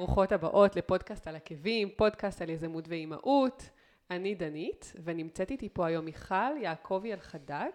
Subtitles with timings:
[0.00, 3.70] ברוכות הבאות לפודקאסט על עקבים, פודקאסט על יזמות ואימהות.
[4.10, 7.70] אני דנית, ונמצאת איתי פה היום מיכל יעקבי אלחדד,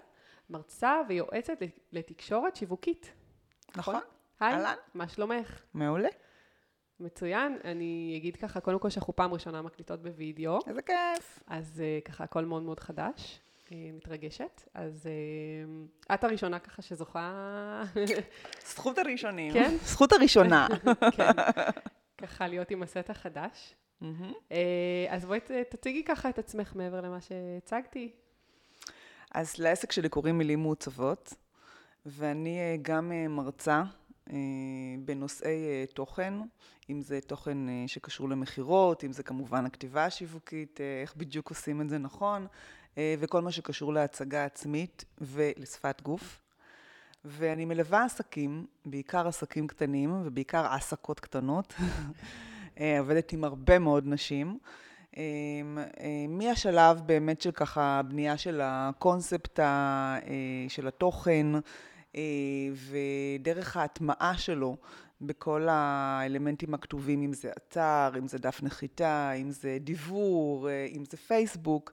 [0.50, 1.58] מרצה ויועצת
[1.92, 3.14] לתקשורת שיווקית.
[3.76, 3.96] נכון.
[4.40, 4.76] היי, אהלן.
[4.94, 5.62] מה שלומך?
[5.74, 6.10] מעולה.
[7.00, 7.58] מצוין.
[7.64, 11.40] אני אגיד ככה, קודם כל שאנחנו פעם ראשונה מקליטות בווידאו, איזה כיף.
[11.48, 13.40] אז אה, ככה הכל מאוד מאוד חדש.
[13.72, 14.62] אה, מתרגשת.
[14.74, 17.84] אז אה, את הראשונה ככה שזוכה,
[18.68, 19.54] זכות הראשונים.
[19.54, 19.78] כן?
[19.84, 20.68] זכות הראשונה.
[21.18, 21.32] כן,
[22.18, 23.76] ככה להיות עם הסט החדש.
[24.52, 28.12] אה, אז בואי תציגי ככה את עצמך מעבר למה שהצגתי.
[29.32, 31.34] אז לעסק שלי קוראים מילים מעוצבות,
[32.05, 33.84] ואני אה, גם אה, מרצה
[35.05, 36.34] בנושאי תוכן,
[36.90, 41.98] אם זה תוכן שקשור למכירות, אם זה כמובן הכתיבה השיווקית, איך בדיוק עושים את זה
[41.98, 42.48] נכון,
[42.99, 46.45] וכל מה שקשור להצגה עצמית ולשפת גוף.
[47.26, 51.73] ואני מלווה עסקים, בעיקר עסקים קטנים ובעיקר עסקות קטנות.
[52.79, 54.57] אה, עובדת עם הרבה מאוד נשים.
[55.18, 55.23] אה,
[55.99, 59.59] אה, מהשלב באמת של ככה בנייה של הקונספט
[60.68, 61.48] של התוכן
[62.90, 64.78] ודרך ההטמעה שלו
[65.22, 71.18] בכל האלמנטים הכתובים, אם זה אתר, אם זה דף נחיתה, אם זה דיוור, אם זה
[71.18, 71.91] פייסבוק,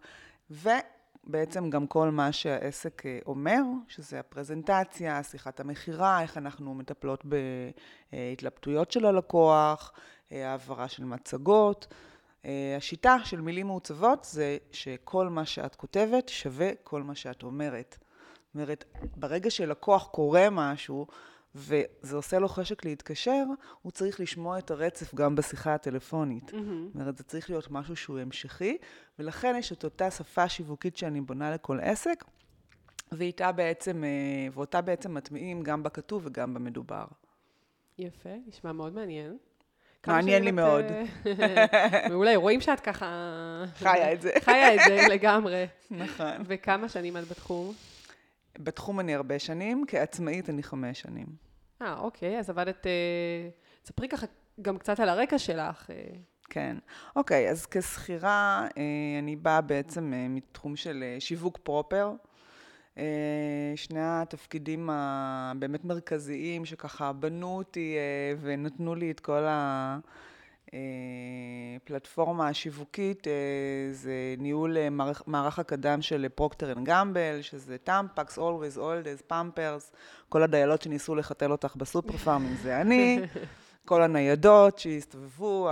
[1.24, 7.24] ובעצם גם כל מה שהעסק אה, אומר, שזה הפרזנטציה, שיחת המכירה, איך אנחנו מטפלות
[8.12, 9.92] בהתלבטויות של הלקוח,
[10.32, 11.86] אה, העברה של מצגות.
[12.44, 17.98] אה, השיטה של מילים מעוצבות זה שכל מה שאת כותבת שווה כל מה שאת אומרת.
[18.00, 18.84] זאת אומרת,
[19.16, 21.06] ברגע שלקוח קורא משהו
[21.54, 23.44] וזה עושה לו חשק להתקשר,
[23.82, 26.48] הוא צריך לשמוע את הרצף גם בשיחה הטלפונית.
[26.48, 28.78] זאת אומרת, זה צריך להיות משהו שהוא המשכי,
[29.18, 32.24] ולכן יש את אותה שפה שיווקית שאני בונה לכל עסק,
[33.12, 37.04] ואיתה בעצם, אה, ואותה בעצם מטמיעים גם בכתוב וגם במדובר.
[37.98, 39.36] יפה, נשמע מאוד מעניין.
[40.06, 40.84] מעניין לי את, מאוד.
[40.84, 43.64] אה, מעולה, רואים שאת ככה...
[43.74, 44.30] חיה את זה.
[44.40, 45.66] חיה את זה לגמרי.
[45.90, 46.32] נכון.
[46.46, 47.74] וכמה שנים את בתחום?
[48.58, 51.26] בתחום אני הרבה שנים, כעצמאית אני חמש שנים.
[51.82, 52.86] אה, אוקיי, אז עבדת...
[52.86, 53.48] אה,
[53.84, 54.26] ספרי ככה
[54.62, 55.90] גם קצת על הרקע שלך.
[55.90, 55.96] אה,
[56.44, 56.76] כן.
[57.16, 62.12] אוקיי, אז כשכירה, אה, אני באה בעצם מתחום של שיווק proper.
[63.76, 67.96] שני התפקידים הבאמת מרכזיים שככה בנו אותי
[68.40, 69.44] ונתנו לי את כל
[71.76, 73.32] הפלטפורמה השיווקית, אה,
[73.92, 79.92] זה ניהול אה, מערך, מערך הקדם של Procter and Gamble, שזה Tampax, Always, Alldays, Pampers,
[80.28, 83.20] כל הדיילות שניסו לחתל אותך בסופר פארמים זה אני.
[83.84, 85.68] כל הניידות שהסתובבו,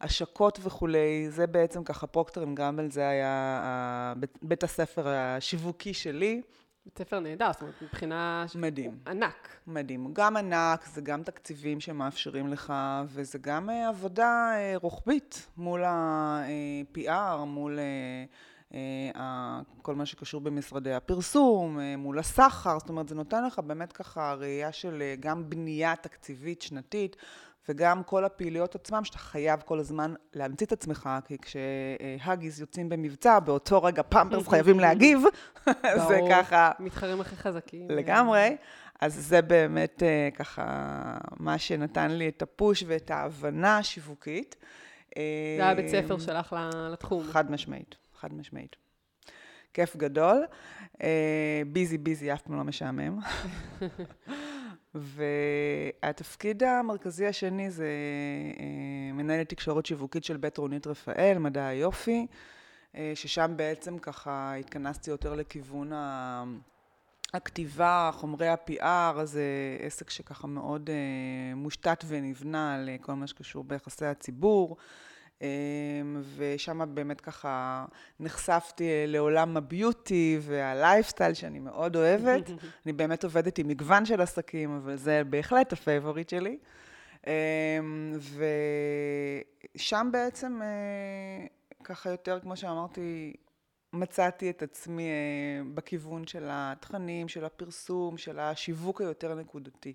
[0.00, 6.42] ההשקות וכולי, זה בעצם ככה Procter and Gamble, זה היה בית הספר השיווקי שלי.
[6.84, 8.44] בית ספר נהדר, זאת אומרת, מבחינה...
[8.54, 8.98] מדהים.
[9.06, 9.48] ענק.
[9.66, 10.10] מדהים.
[10.12, 12.72] גם ענק, זה גם תקציבים שמאפשרים לך,
[13.06, 17.78] וזה גם אה, עבודה אה, רוחבית מול ה-PR, מול
[18.74, 23.92] אה, ה- כל מה שקשור במשרדי הפרסום, מול הסחר, זאת אומרת, זה נותן לך באמת
[23.92, 27.16] ככה ראייה של גם בנייה תקציבית שנתית.
[27.68, 33.38] וגם כל הפעילויות עצמם, שאתה חייב כל הזמן להמציא את עצמך, כי כשהאגיס יוצאים במבצע,
[33.38, 35.22] באותו רגע פמפרס חייבים להגיב,
[36.08, 36.20] זה.
[36.30, 37.90] ככה מתחרים הכי חזקים.
[37.90, 38.56] לגמרי.
[39.00, 40.64] אז זה באמת אה, ככה
[41.36, 44.56] מה שנתן לי את הפוש ואת ההבנה השיווקית.
[45.16, 45.22] זה
[45.58, 46.56] היה בית ספר שלך
[46.92, 47.24] לתחום.
[47.24, 48.76] חד משמעית, חד משמעית.
[49.74, 50.44] כיף גדול.
[51.02, 53.18] אה, ביזי ביזי, אף פעם לא משעמם.
[54.94, 57.88] והתפקיד המרכזי השני זה
[58.60, 62.26] אה, מנהלת תקשורת שיווקית של בית רונית רפאל, מדע היופי,
[62.96, 66.44] אה, ששם בעצם ככה התכנסתי יותר לכיוון ה...
[67.34, 69.42] הכתיבה, חומרי ה-PR, זה
[69.80, 74.76] עסק שככה מאוד אה, מושתת ונבנה על אה, כל מה שקשור ביחסי הציבור.
[75.42, 75.48] אה,
[76.36, 77.84] ושם באמת ככה
[78.20, 82.50] נחשפתי אה, לעולם ה beauty וה lifestyle שאני מאוד אוהבת.
[82.86, 86.58] אני באמת עובדת עם מגוון של עסקים, אבל זה בהחלט ה favorite שלי.
[87.26, 87.78] אה,
[89.74, 91.46] ושם בעצם, אה,
[91.84, 93.32] ככה יותר, כמו שאמרתי,
[93.92, 99.92] מצאתי את עצמי אה, בכיוון של התכנים, של הפרסום, של השיווק היותר נקודתי.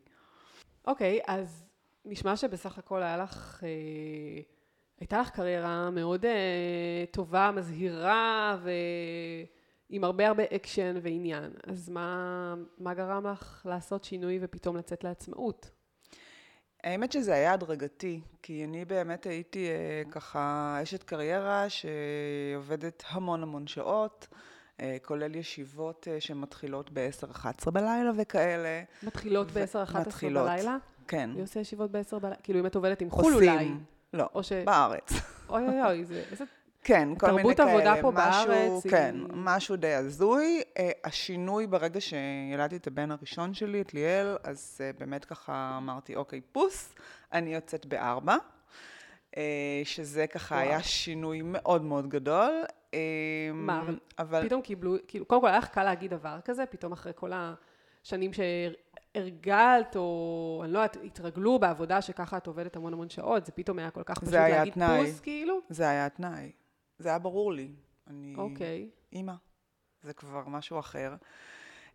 [0.88, 1.66] אוקיי, אז
[2.06, 4.42] נשמע שבסך הכל היה לך, אה,
[5.00, 8.58] הייתה לך קריירה מאוד אה, טובה, מזהירה
[9.90, 11.52] ועם הרבה הרבה אקשן ועניין.
[11.68, 15.70] אז מה, מה גרם לך לעשות שינוי ופתאום לצאת לעצמאות?
[16.84, 23.68] האמת שזה היה הדרגתי, כי אני באמת הייתי אה, ככה אשת קריירה שעובדת המון המון
[23.68, 24.28] שעות,
[24.82, 28.84] אה, כולל ישיבות שמתחילות ב-10-11 בלילה וכאלה.
[29.04, 30.46] מתחילות ו- ב-10-11 מתחילות.
[30.50, 30.78] בלילה?
[31.08, 31.30] כן.
[31.30, 32.36] מי עושה ישיבות בעשר בלילה?
[32.44, 33.70] כאילו, אם את עובדת עם חו"ל אולי.
[34.14, 34.52] לא, או ש...
[34.54, 35.12] בארץ.
[35.50, 36.24] אוי אוי אוי, זה...
[36.32, 36.44] איזה...
[36.84, 37.72] כן, כל מיני תרבות כאלה.
[37.72, 40.62] עבודה פה משהו, בארץ היא- כן, משהו די הזוי.
[40.78, 46.16] אה, השינוי ברגע שילדתי את הבן הראשון שלי, את ליאל, אז אה, באמת ככה אמרתי,
[46.16, 46.94] אוקיי, פוס,
[47.34, 48.36] אני יוצאת בארבע.
[49.38, 50.68] אה, שזה ככה וואו.
[50.68, 52.52] היה שינוי מאוד מאוד גדול.
[53.54, 53.84] מה,
[54.20, 57.32] אבל פתאום קיבלו, כאילו, קודם כל היה לך קל להגיד דבר כזה, פתאום אחרי כל
[57.34, 58.32] השנים
[59.18, 63.80] שהרגלת, או אני לא יודעת, התרגלו בעבודה שככה את עובדת המון המון שעות, זה פתאום
[63.80, 65.06] היה כל כך פשוט להגיד תנאי.
[65.06, 65.60] פוס, כאילו?
[65.70, 66.52] זה היה התנאי.
[67.00, 67.72] זה היה ברור לי.
[68.08, 68.36] אני...
[68.38, 68.90] אוקיי.
[69.14, 69.34] אימא,
[70.04, 71.16] זה כבר משהו אחר.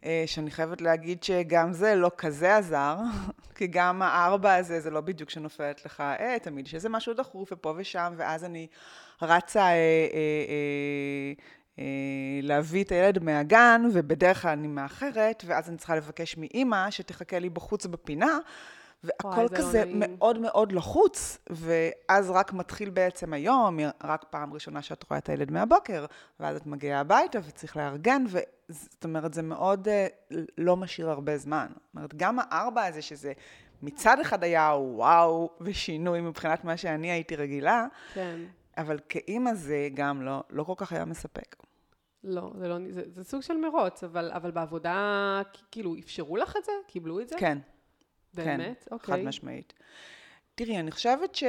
[0.04, 2.96] אה, שאני חייבת להגיד שגם זה לא כזה עזר,
[3.56, 7.52] כי גם הארבע הזה, זה לא בדיוק שנופלת לך, אה, תמיד יש איזה משהו דחוף
[7.52, 8.66] ופה ושם, ואז אני
[9.22, 9.76] רצה אה, אה,
[10.48, 11.32] אה,
[12.42, 17.50] להביא את הילד מהגן, ובדרך כלל אני מאחרת, ואז אני צריכה לבקש מאימא שתחכה לי
[17.50, 18.38] בחוץ בפינה,
[19.04, 20.02] והכל וואי, לא כזה נעים.
[20.06, 25.50] מאוד מאוד לחוץ, ואז רק מתחיל בעצם היום, רק פעם ראשונה שאת רואה את הילד
[25.50, 26.06] מהבוקר,
[26.40, 30.06] ואז את מגיעה הביתה וצריך לארגן, וזאת אומרת, זה מאוד אה,
[30.58, 31.66] לא משאיר הרבה זמן.
[31.70, 33.32] זאת אומרת, גם הארבע הזה, שזה
[33.82, 38.36] מצד אחד היה וואו ושינוי מבחינת מה שאני הייתי רגילה, כן.
[38.78, 41.56] אבל כאימא זה גם לא, לא כל כך היה מספק.
[42.24, 46.64] לא, זה לא, זה, זה סוג של מרוץ, אבל, אבל בעבודה, כאילו, אפשרו לך את
[46.64, 46.72] זה?
[46.86, 47.36] קיבלו את זה?
[47.38, 47.58] כן,
[48.34, 48.84] באמת?
[48.88, 49.14] כן, אוקיי.
[49.14, 49.72] חד משמעית.
[50.54, 51.44] תראי, אני חושבת ש...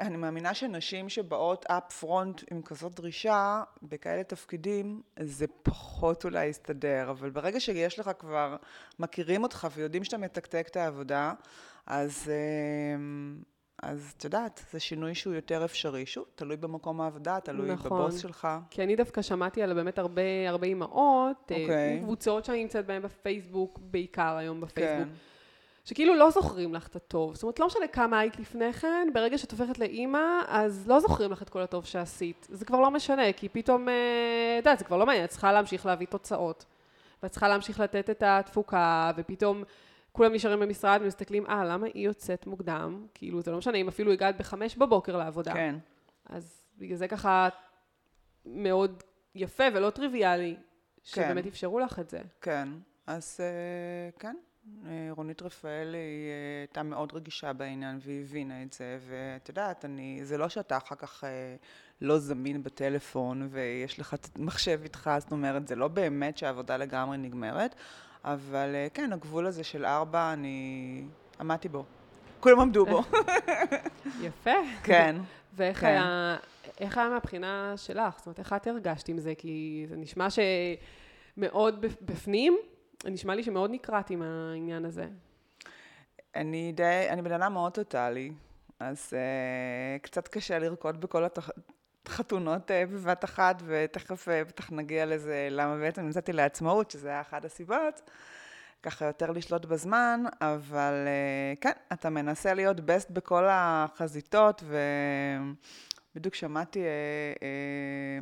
[0.00, 7.10] אני מאמינה שנשים שבאות אפ פרונט עם כזאת דרישה, בכאלה תפקידים, זה פחות אולי יסתדר,
[7.10, 8.56] אבל ברגע שיש לך כבר,
[8.98, 11.32] מכירים אותך ויודעים שאתה מתקתק את העבודה,
[11.86, 13.42] אז, אמ,
[13.82, 16.06] אז את יודעת, זה שינוי שהוא יותר אפשרי.
[16.06, 17.90] שוב, תלוי במקום העבודה, תלוי נכון.
[17.90, 18.48] בבוס שלך.
[18.70, 22.00] כי אני דווקא שמעתי על באמת הרבה, הרבה אימהות, אה, אוקיי.
[22.02, 25.14] קבוצות שאני נמצאת בהן בפייסבוק, בעיקר היום בפייסבוק, כן,
[25.84, 27.34] שכאילו לא זוכרים לך את הטוב.
[27.34, 31.32] זאת אומרת, לא משנה כמה היית לפני כן, ברגע שאת הופכת לאימא, אז לא זוכרים
[31.32, 32.46] לך את כל הטוב שעשית.
[32.50, 33.94] זה כבר לא משנה, כי פתאום, אה,
[34.58, 36.64] את יודעת, זה כבר לא מעניין, את צריכה להמשיך להביא תוצאות.
[37.22, 39.62] ואת צריכה להמשיך לתת את התפוקה, ופתאום
[40.12, 43.06] כולם נשארים במשרד ומסתכלים, אה, למה היא יוצאת מוקדם?
[43.14, 45.52] כאילו, זה לא משנה אם אפילו הגעת בחמש בבוקר לעבודה.
[45.52, 45.76] כן.
[46.26, 47.48] אז בגלל זה ככה
[48.46, 49.02] מאוד
[49.34, 50.56] יפה ולא טריוויאלי,
[51.02, 52.20] שבאמת אפשרו לך את זה.
[52.40, 52.68] כן,
[53.06, 54.36] אז אה, כן,
[54.86, 59.84] אה, רונית רפאל היא אה, הייתה מאוד רגישה בעניין והיא הבינה את זה, ואת יודעת,
[59.84, 61.24] אני, זה לא שאתה אחר כך
[62.00, 67.74] לא זמין בטלפון ויש לך מחשב איתך, זאת אומרת, זה לא באמת שהעבודה לגמרי נגמרת,
[68.24, 71.04] אבל אה, כן, הגבול הזה של ארבע, אני
[71.40, 71.84] עמדתי בו.
[72.40, 73.02] כולם עמדו בו.
[74.26, 74.50] יפה.
[74.82, 75.16] כן.
[75.54, 75.86] ואיך כן.
[75.86, 76.36] היה,
[76.80, 78.16] איך היה מהבחינה שלך?
[78.18, 79.34] זאת אומרת, איך את הרגשת עם זה?
[79.38, 82.58] כי זה נשמע שמאוד בפ- בפנים,
[83.04, 85.06] נשמע לי שמאוד נקרעת עם העניין הזה.
[86.36, 88.32] אני די, אני בן אדם מאוד טוטאלי,
[88.80, 91.79] אז uh, קצת קשה לרקוד בכל החתונות
[92.70, 97.44] uh, בבת אחת, ותכף uh, בטח נגיע לזה, למה בעצם יצאתי לעצמאות, שזה היה אחת
[97.44, 98.10] הסיבות.
[98.82, 104.62] ככה יותר לשלוט בזמן, אבל uh, כן, אתה מנסה להיות בסט בכל החזיתות,
[106.16, 107.42] ובדיוק שמעתי uh, uh,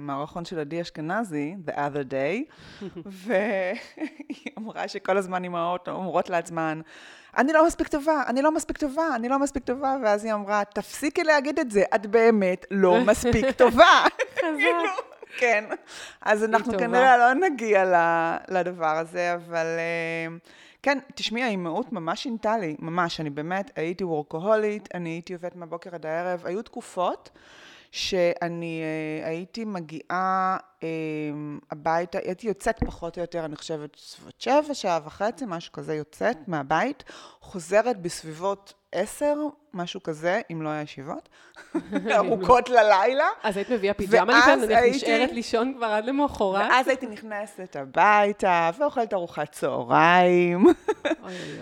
[0.01, 2.53] מערכון של עדי אשכנזי, The Other Day,
[3.07, 6.81] והיא אמרה שכל הזמן אימהות אומרות לעצמן,
[7.37, 10.63] אני לא מספיק טובה, אני לא מספיק טובה, אני לא מספיק טובה, ואז היא אמרה,
[10.65, 14.05] תפסיקי להגיד את זה, את באמת לא מספיק טובה.
[14.37, 14.83] כאילו,
[15.39, 15.65] כן.
[16.21, 16.79] אז אנחנו.
[16.79, 17.85] כנראה לא נגיע
[18.49, 20.37] לדבר הזה, אבל אה,
[20.83, 25.95] כן, תשמעי, האימהות ממש שינתה לי, ממש, אני באמת הייתי וורקוהולית, אני הייתי עובדת מהבוקר
[25.95, 27.31] עד הערב, היו תקופות
[27.91, 30.57] שאני אה, הייתי מגיעה
[31.71, 36.37] הביתה, הייתי יוצאת פחות או יותר, אני חושבת, בסביבות שבע, שעה וחצי, משהו כזה יוצאת
[36.49, 37.05] מהבית,
[37.41, 39.35] חוזרת בסביבות עשר,
[39.75, 41.29] משהו כזה, אם לא היה ישיבות,
[42.17, 43.25] ארוכות ללילה.
[43.43, 44.25] אז היית מביאה פיג'מה
[44.57, 46.61] נניח הייתי- נשארת לישון כבר עד למחרת?
[46.71, 50.75] ואז הייתי נכנסת הביתה, ואוכלת ארוחת צהריים, אוי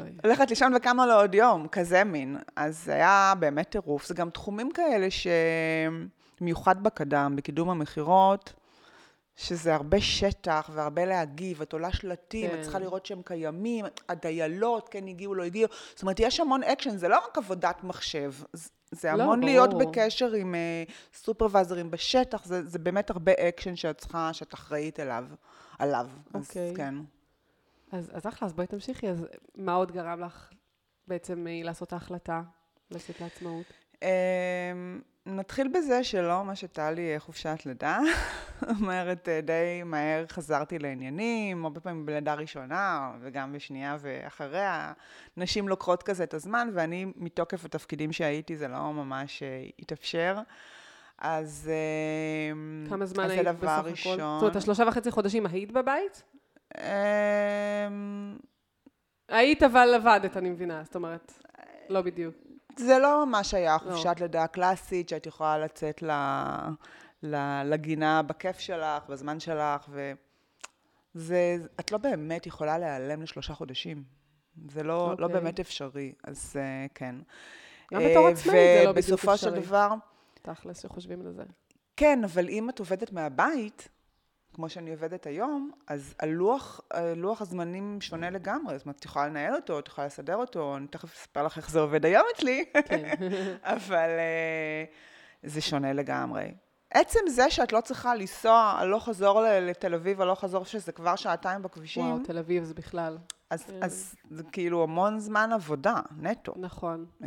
[0.01, 0.11] אוי.
[0.25, 2.37] הולכת לישון וקמה לעוד יום, כזה מין.
[2.57, 4.07] אז זה היה באמת טירוף.
[4.07, 5.07] זה גם תחומים כאלה
[6.41, 8.53] שמיוחד בקדם, בקידום המכירות,
[9.37, 12.57] שזה הרבה שטח והרבה להגיב, את עולה שלטים, כן.
[12.57, 15.69] את צריכה לראות שהם קיימים, הדיילות, כן הגיעו, לא הגיעו.
[15.91, 18.33] זאת אומרת, יש המון אקשן, זה לא רק עבודת מחשב.
[18.91, 19.91] זה- לא, המון להיות ברור.
[19.91, 25.25] בקשר עם אה, סופרוויזרים בשטח, זה, זה באמת הרבה אקשן שאת צריכה, שאת אחראית אליו.
[25.79, 26.07] עליו.
[26.35, 26.71] אוקיי.
[26.71, 26.95] אז כן.
[27.93, 29.09] אז אז אחלה, אז בואי תמשיכי.
[29.09, 30.51] אז מה עוד גרם לך
[31.09, 32.43] בעצם אה, לעשות ההחלטה
[32.91, 33.67] לצאת לעצמאות?
[34.03, 34.09] אמ,
[35.27, 37.99] נתחיל בזה שלא ממש הייתה לי חופשת לידה.
[38.81, 44.93] אומרת, די מהר חזרתי לעניינים, הרבה פעמים בלידה ראשונה, וגם בשנייה ואחריה.
[45.37, 50.39] נשים לוקחות כזה את הזמן, ואני, מתוקף התפקידים שהייתי, זה לא ממש אה, התאפשר.
[51.19, 54.17] אז אה, כמה זמן היית בסך הכל?
[54.17, 56.23] זאת אומרת, השלושה וחצי חודשים היית בבית?
[56.79, 58.37] אמ,
[59.29, 61.33] היית אבל עבדת, אני מבינה, זאת אומרת,
[61.89, 62.46] לא בדיוק.
[62.79, 63.79] זה לא ממש היה לא.
[63.79, 64.21] חופשת.
[64.21, 66.11] לידה קלאסית, שאת יכולה לצאת ל,
[67.23, 69.89] ל, לגינה בכיף שלך, בזמן שלך,
[71.15, 74.05] וזה, את לא באמת יכולה להיעלם לשלושה חודשים.
[74.69, 75.21] זה לא, okay.
[75.21, 75.41] לא אוקיי.
[75.41, 77.15] באמת אפשרי, אז uh, כן.
[77.95, 79.15] גם בתור עצמאית זה לא בדיוק אפשרי.
[79.15, 79.89] ובסופו של דבר...
[80.43, 81.43] תכלס שחושבים על זה.
[81.97, 83.89] כן, אבל אם את עובדת מהבית,
[84.57, 86.81] כמו שאני עובדת היום, אז הלוח,
[87.17, 88.79] לוח הזמנים שונה לגמרי.
[88.79, 91.71] זאת אומרת, את יכולה לנהל אותו, את יכולה לסדר אותו, אני תכף אספר לך איך
[91.71, 93.15] זה עובד היום אצלי, כן.
[93.75, 96.55] אבל uh, זה שונה לגמרי.
[96.91, 101.63] עצם זה שאת לא צריכה לנסוע הלוך חזור לתל אביב, הלוך חזור שזה כבר שעתיים
[101.63, 102.05] בכבישים.
[102.05, 103.19] וואו, תל אביב זה בכלל.
[103.51, 103.83] אז, כן.
[103.83, 106.53] אז זה כאילו המון זמן עבודה, נטו.
[106.57, 107.07] נכון.
[107.23, 107.25] Uh,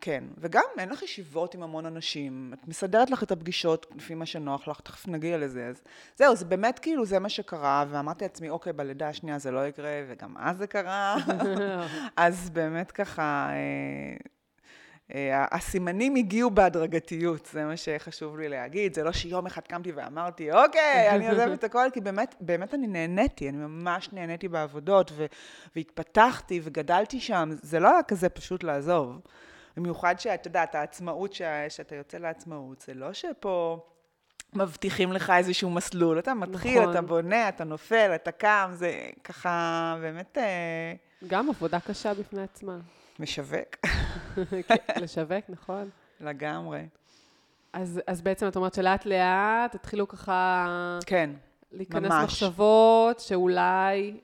[0.00, 4.26] כן, וגם אין לך ישיבות עם המון אנשים, את מסדרת לך את הפגישות לפי מה
[4.26, 5.82] שנוח לך, תכף נגיע לזה, אז
[6.16, 10.02] זהו, זה באמת כאילו, זה מה שקרה, ואמרתי לעצמי, אוקיי, בלידה השנייה זה לא יקרה,
[10.08, 11.16] וגם אז זה קרה,
[12.16, 14.16] אז באמת ככה, אה,
[15.14, 20.52] אה, הסימנים הגיעו בהדרגתיות, זה מה שחשוב לי להגיד, זה לא שיום אחד קמתי ואמרתי,
[20.52, 25.12] אוקיי, אני עוזבת את הכל, כי באמת, באמת אני נהניתי, אני ממש נהניתי בעבודות,
[25.76, 29.20] והתפתחתי וגדלתי שם, זה לא היה כזה פשוט לעזוב.
[29.76, 31.42] במיוחד שאת יודעת, העצמאות, ש...
[31.68, 33.86] שאתה יוצא לעצמאות, זה לא שפה
[34.54, 36.90] מבטיחים לך איזשהו מסלול, אתה מתחיל, נכון.
[36.90, 40.38] אתה בונה, אתה נופל, אתה קם, זה ככה באמת...
[40.38, 40.94] אה,
[41.26, 42.78] גם עבודה קשה בפני עצמה.
[43.20, 43.76] משווק.
[44.68, 45.90] כן, לשווק, נכון.
[46.20, 46.86] לגמרי.
[47.72, 50.98] אז, אז בעצם את אומרת שלאט לאט התחילו ככה...
[51.06, 51.30] כן,
[51.72, 52.24] להיכנס ממש.
[52.24, 54.20] מחשבות שאולי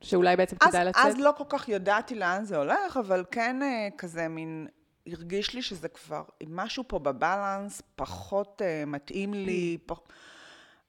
[0.00, 1.02] שאולי בעצם אז, כדאי לצאת?
[1.06, 4.66] אז לא כל כך ידעתי לאן זה הולך, אבל כן אה, כזה מין,
[5.06, 9.88] הרגיש לי שזה כבר, משהו פה בבלנס פחות uh, מתאים לי, mm.
[9.88, 10.00] פח...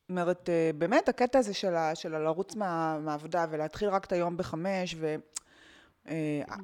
[0.10, 4.38] אומרת, uh, באמת הקטע הזה של, ה, של לרוץ מה, מהעבודה ולהתחיל רק את היום
[4.38, 5.16] בחמש, ו...
[6.06, 6.10] Uh,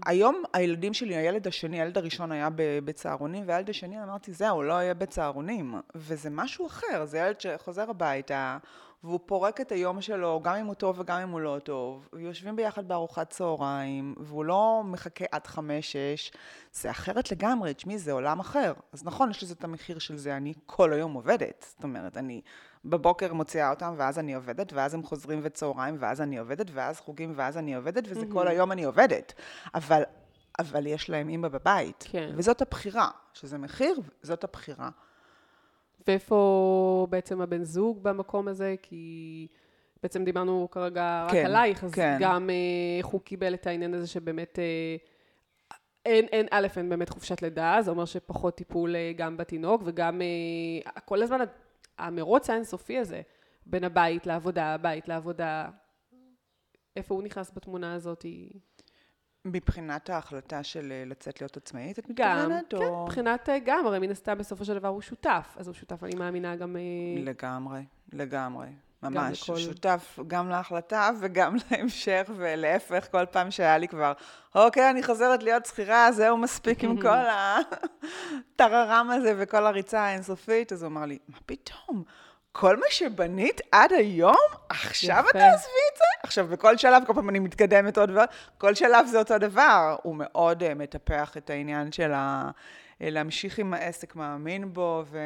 [0.05, 4.93] היום הילדים שלי, הילד השני, הילד הראשון היה בצהרונים, והילד השני אמרתי, זהו, לא יהיה
[4.93, 5.75] בצהרונים.
[5.95, 8.57] וזה משהו אחר, זה ילד שחוזר הביתה,
[9.03, 12.55] והוא פורק את היום שלו, גם אם הוא טוב וגם אם הוא לא טוב, ויושבים
[12.55, 16.31] ביחד בארוחת צהריים, והוא לא מחכה עד חמש-שש,
[16.73, 18.73] זה אחרת לגמרי, תשמעי, זה עולם אחר.
[18.93, 21.65] אז נכון, יש לזה את המחיר של זה, אני כל היום עובדת.
[21.69, 22.41] זאת אומרת, אני
[22.85, 27.33] בבוקר מוציאה אותם, ואז אני עובדת, ואז הם חוזרים וצהריים, ואז אני עובדת, ואז חוגים,
[27.35, 29.33] ואז אני עובדת, וזה כל היום אני עובדת.
[29.75, 30.03] אבל,
[30.59, 32.03] אבל יש להם אימא בבית.
[32.09, 32.31] כן.
[32.35, 34.89] וזאת הבחירה, שזה מחיר, זאת הבחירה.
[36.07, 38.75] ואיפה בעצם הבן זוג במקום הזה?
[38.81, 39.47] כי
[40.03, 42.17] בעצם דיברנו כרגע כן, רק עלייך, אז כן.
[42.19, 42.55] גם אה,
[42.97, 44.59] איך הוא קיבל את העניין הזה שבאמת...
[44.59, 44.95] אה,
[46.05, 50.21] אין, אין, א', אין באמת חופשת לידה, זה אומר שפחות טיפול אה, גם בתינוק, וגם
[51.05, 51.39] כל הזמן
[51.97, 53.21] המרוץ האינסופי הזה,
[53.65, 55.69] בין הבית לעבודה, הבית לעבודה,
[56.95, 58.25] איפה הוא נכנס בתמונה הזאת?
[59.45, 62.73] מבחינת ההחלטה של אה, לצאת להיות עצמאית, את מתכוונת?
[62.73, 65.73] גם, כן, מבחינת אה, גם, הרי מן הסתם בסופו של דבר הוא שותף, אז הוא
[65.73, 66.75] שותף, אני מאמינה, גם...
[66.75, 68.67] אה, לגמרי, לגמרי.
[69.03, 69.57] ממש, גם לכל...
[69.57, 74.13] שותף גם להחלטה וגם להמשך, ולהפך, כל פעם שהיה לי כבר,
[74.55, 77.25] אוקיי, אני חוזרת להיות שכירה, זהו מספיק עם כל
[78.55, 82.03] הטררם הזה וכל הריצה האינסופית, אז הוא אמר לי, מה פתאום?
[82.55, 84.35] כל מה שבנית עד היום,
[84.69, 86.03] עכשיו את תעזבי את זה?
[86.23, 89.95] עכשיו, בכל שלב, כל פעם אני מתקדמת עוד ועוד, כל שלב זה אותו דבר.
[90.03, 92.51] הוא מאוד uh, מטפח את העניין של ה...
[93.01, 95.19] להמשיך עם העסק, מאמין בו, ו...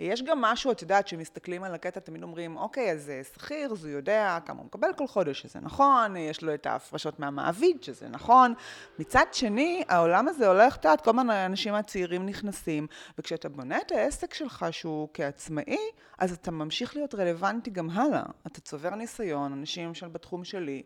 [0.00, 3.92] יש גם משהו, את יודעת, כשמסתכלים על הקטע, תמיד אומרים, אוקיי, אז שכיר, אז הוא
[3.92, 8.54] יודע כמה הוא מקבל כל חודש, שזה נכון, יש לו את ההפרשות מהמעביד, שזה נכון.
[8.98, 12.86] מצד שני, העולם הזה הולך, את יודעת, כל מיני האנשים הצעירים נכנסים,
[13.18, 15.78] וכשאתה בונה את העסק שלך שהוא כעצמאי,
[16.18, 18.22] אז אתה ממשיך להיות רלוונטי גם הלאה.
[18.46, 20.82] אתה צובר ניסיון, אנשים למשל בתחום שלי.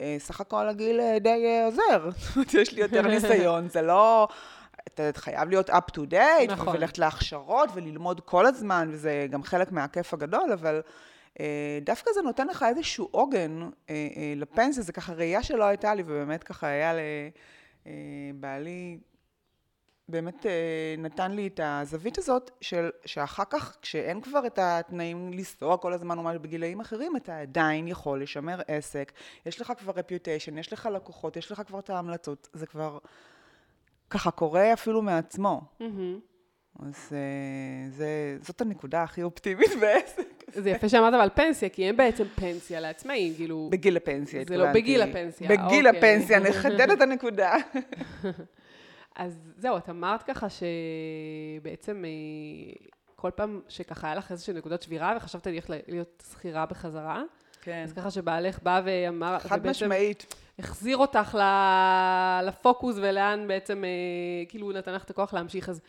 [0.00, 2.08] אה, סך הכל הגיל אה, די אה, עוזר,
[2.60, 4.28] יש לי יותר ניסיון, זה לא...
[4.94, 6.76] אתה חייב להיות up to date, נכון.
[6.76, 10.80] וללכת להכשרות וללמוד כל הזמן, וזה גם חלק מהכיף הגדול, אבל
[11.40, 13.68] אה, דווקא זה נותן לך איזשהו עוגן אה,
[14.16, 16.92] אה, לפנסיה, זה ככה ראייה שלא הייתה לי, ובאמת ככה היה
[17.86, 18.98] לבעלי,
[20.08, 20.46] באמת
[20.98, 26.18] נתן לי את הזווית הזאת, של, שאחר כך, כשאין כבר את התנאים לנסוע כל הזמן
[26.18, 29.12] או משהו בגילאים אחרים, אתה עדיין יכול לשמר עסק,
[29.46, 32.98] יש לך כבר רפיוטיישן, יש לך לקוחות, יש לך כבר את ההמלצות, זה כבר...
[34.10, 35.60] ככה קורה אפילו מעצמו.
[36.78, 40.44] אז אה, זה, זאת הנקודה הכי אופטימית בעסק.
[40.54, 43.68] זה יפה שאמרת אבל פנסיה, כי אין בעצם פנסיה לעצמאים, כאילו...
[43.72, 44.66] בגיל הפנסיה, זה התכוונתי.
[44.66, 45.98] לא בגיל הפנסיה, בגיל אוקיי.
[45.98, 47.56] הפנסיה, נחדד את הנקודה.
[49.16, 52.10] אז זהו, את אמרת ככה שבעצם אה,
[53.16, 55.46] כל פעם שככה היה לך איזושהי נקודות שבירה וחשבת
[55.88, 57.22] להיות שכירה בחזרה,
[57.62, 60.34] כן, אז ככה שבעלך בא ואמר, חד ובעצם משמעית.
[60.58, 63.90] החזיר אותך ל- לפוקוס ולאן בעצם, אה,
[64.48, 65.80] כאילו נתן לך את הכוח להמשיך, אז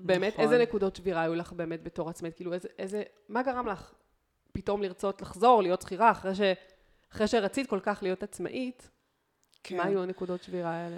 [0.00, 0.44] באמת נכון.
[0.44, 3.94] איזה נקודות שבירה היו לך באמת בתור עצמאית, כאילו איזה, איזה, מה גרם לך
[4.52, 6.40] פתאום לרצות לחזור, להיות שכירה, אחרי, ש,
[7.12, 8.90] אחרי שרצית כל כך להיות עצמאית,
[9.62, 9.76] כן.
[9.76, 10.96] מה היו הנקודות שבירה האלה?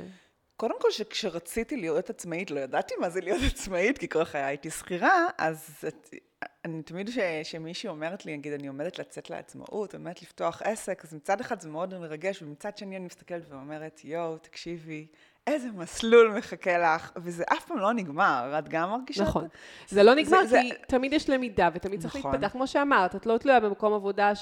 [0.59, 4.71] קודם כל, שכשרציתי להיות עצמאית, לא ידעתי מה זה להיות עצמאית, כי כל חיי הייתי
[4.71, 6.15] שכירה, אז את,
[6.65, 11.15] אני תמיד ש, שמישהי אומרת לי, נגיד, אני עומדת לצאת לעצמאות, עומדת לפתוח עסק, אז
[11.15, 15.07] מצד אחד זה מאוד מרגש, ומצד שני אני מסתכלת ואומרת, יואו, תקשיבי,
[15.47, 19.23] איזה מסלול מחכה לך, וזה אף פעם לא נגמר, את גם מרגישה?
[19.23, 19.49] נכון.
[19.89, 22.33] זה לא נגמר, זה- כי תמיד יש למידה, ותמיד צריך נכון.
[22.33, 24.33] להתפתח, כמו שאמרת, את לא תלויה במקום עבודה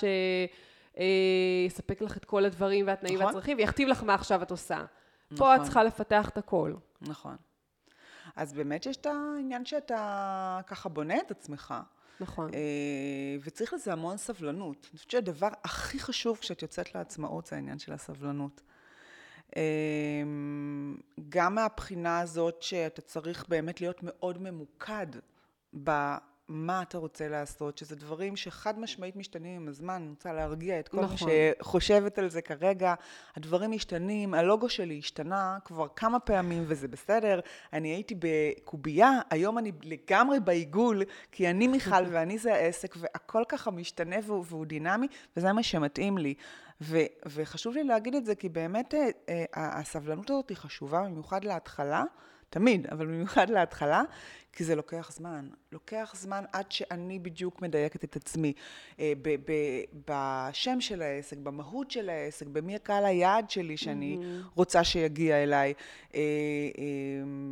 [0.97, 3.27] שיספק לך את כל הדברים והתנאים נכון.
[3.27, 4.85] והצרכים, ויכתיב לך מה עכשיו את עושה.
[5.29, 5.65] פה את נכון.
[5.65, 6.75] צריכה לפתח את הכל.
[7.01, 7.37] נכון.
[8.37, 11.75] אז באמת יש את העניין שאתה ככה בונה את עצמך.
[12.21, 12.55] נכון.
[12.55, 14.87] אה, וצריך לזה המון סבלנות.
[14.91, 18.63] אני חושבת שהדבר הכי חשוב כשאת יוצאת לעצמאות זה העניין של הסבלנות.
[19.57, 19.63] אה,
[21.29, 25.07] גם מהבחינה הזאת שאתה צריך באמת להיות מאוד ממוקד
[26.49, 30.89] במה אתה רוצה לעשות, שזה דברים שחד משמעית משתנים עם הזמן, אני רוצה להרגיע את
[30.89, 31.29] כל נכון.
[31.29, 32.95] מי שחושבת על זה כרגע,
[33.37, 37.41] הדברים משתנים, הלוגו שלי השתנה כבר כמה פעמים וזה בסדר,
[37.73, 43.71] אני הייתי בקובייה, היום אני לגמרי בעיגול, כי אני מיכל ואני זה העסק, והכל ככה
[43.71, 45.07] משתנה והוא, והוא דינמי,
[45.37, 46.35] וזה מה שמתאים לי.
[46.81, 49.45] ו, וחשוב לי להגיד את זה, כי באמת אה, אה,
[49.81, 52.05] הסבלנות הזאת היא חשובה, במיוחד להתחלה,
[52.51, 54.03] תמיד, אבל במיוחד להתחלה,
[54.57, 55.49] כי זה לוקח זמן.
[55.73, 58.53] לוקח זמן עד שאני בדיוק מדייקת את עצמי.
[59.01, 64.19] אה, ב- ב- בשם של העסק, במהות של העסק, במי הקהל היעד שלי שאני
[64.55, 65.75] רוצה שיגיע אליי.
[66.15, 66.21] אה,
[66.79, 66.85] אה,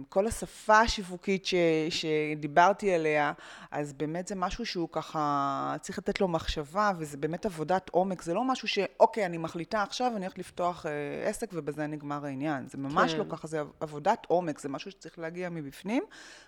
[0.09, 1.55] כל השפה השיווקית ש,
[1.91, 3.33] שדיברתי עליה,
[3.71, 8.23] אז באמת זה משהו שהוא ככה, צריך לתת לו מחשבה, וזה באמת עבודת עומק.
[8.23, 12.69] זה לא משהו שאוקיי, אני מחליטה עכשיו, אני הולכת לפתוח אה, עסק ובזה נגמר העניין.
[12.69, 13.19] זה ממש כן.
[13.19, 16.03] לא ככה, זה עבודת עומק, זה משהו שצריך להגיע מבפנים,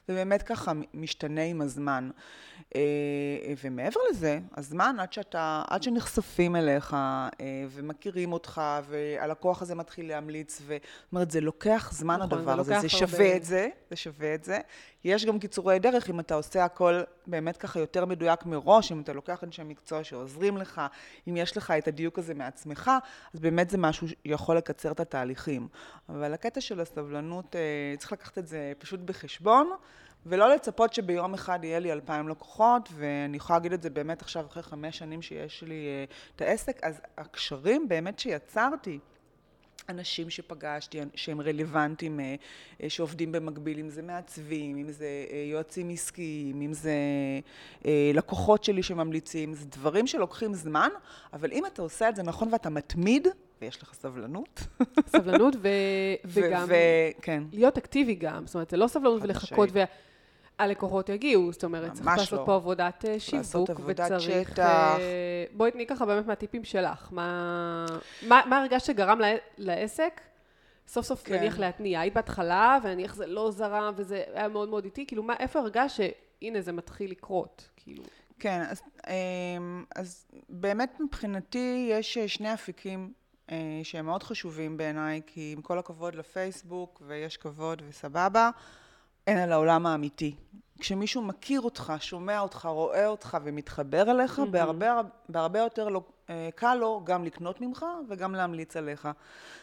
[0.09, 2.11] ובאמת ככה משתנה עם הזמן.
[2.75, 2.81] אה,
[3.65, 7.31] ומעבר לזה, הזמן עד שאתה, עד שנחשפים אליך אה,
[7.71, 10.81] ומכירים אותך, והלקוח הזה מתחיל להמליץ, זאת
[11.13, 12.89] אומרת, זה לוקח זמן נכון, הדבר הזה, זה הרבה.
[12.89, 14.59] שווה את זה, זה שווה את זה.
[15.05, 19.13] יש גם קיצורי דרך, אם אתה עושה הכל באמת ככה יותר מדויק מראש, אם אתה
[19.13, 20.81] לוקח אנשי מקצוע שעוזרים לך,
[21.29, 22.91] אם יש לך את הדיוק הזה מעצמך,
[23.35, 25.69] אז באמת זה משהו שיכול לקצר את התהליכים.
[26.09, 29.71] אבל הקטע של הסבלנות, אה, צריך לקחת את זה פשוט בחשבון.
[30.29, 34.47] ולא לצפות שביום אחד יהיה לי אלפיים לקוחות, ואני יכולה להגיד את זה באמת עכשיו
[34.47, 36.05] אחרי חמש שנים שיש לי אה,
[36.37, 38.99] את העסק, אז הקשרים באמת שיצרתי,
[39.89, 42.35] אנשים שפגשתי, שהם רלוונטיים, אה,
[42.89, 46.95] שעובדים במקביל, אם זה מעצבים, אם זה אה, יועצים עסקיים, אם זה
[47.87, 50.89] אה, לקוחות שלי שממליצים, זה דברים שלוקחים זמן,
[51.33, 53.29] אבל אם אתה עושה את זה נכון ואתה מתמיד,
[53.61, 54.67] ויש לך סבלנות,
[55.07, 55.69] סבלנות ו...
[56.35, 59.89] וגם ו- כן, להיות אקטיבי גם, זאת אומרת, זה לא סבלנות ולחכות משמעית.
[60.61, 62.45] והלקוחות יגיעו, זאת אומרת, צריך ממש לעשות לא.
[62.47, 64.51] פה עבודת אה, לעשות שיווק, עבודת וצריך...
[64.51, 64.97] שטח.
[64.99, 67.87] אה, בואי תני ככה באמת מהטיפים שלך, מה,
[68.23, 69.21] מה, מה הרגשת שגרם
[69.59, 70.21] לעסק?
[70.89, 71.35] סוף סוף כן.
[71.35, 75.35] נניח להתניע, היית בהתחלה, ונניח זה לא זרם, וזה היה מאוד מאוד איטי, כאילו, מה,
[75.39, 75.97] איפה הרגשת
[76.43, 78.03] שהנה זה מתחיל לקרות, כאילו?
[78.39, 83.13] כן, אז, אמ, אז באמת מבחינתי יש אה, שני אפיקים
[83.83, 88.51] שהם מאוד חשובים בעיניי, כי עם כל הכבוד לפייסבוק, ויש כבוד וסבבה,
[89.27, 90.35] אין על העולם האמיתי.
[90.79, 94.53] כשמישהו מכיר אותך, שומע אותך, רואה אותך ומתחבר אליך, מהמם.
[94.53, 99.09] בהרבה, בהרבה יותר לא, אה, קל לו גם לקנות ממך וגם להמליץ עליך.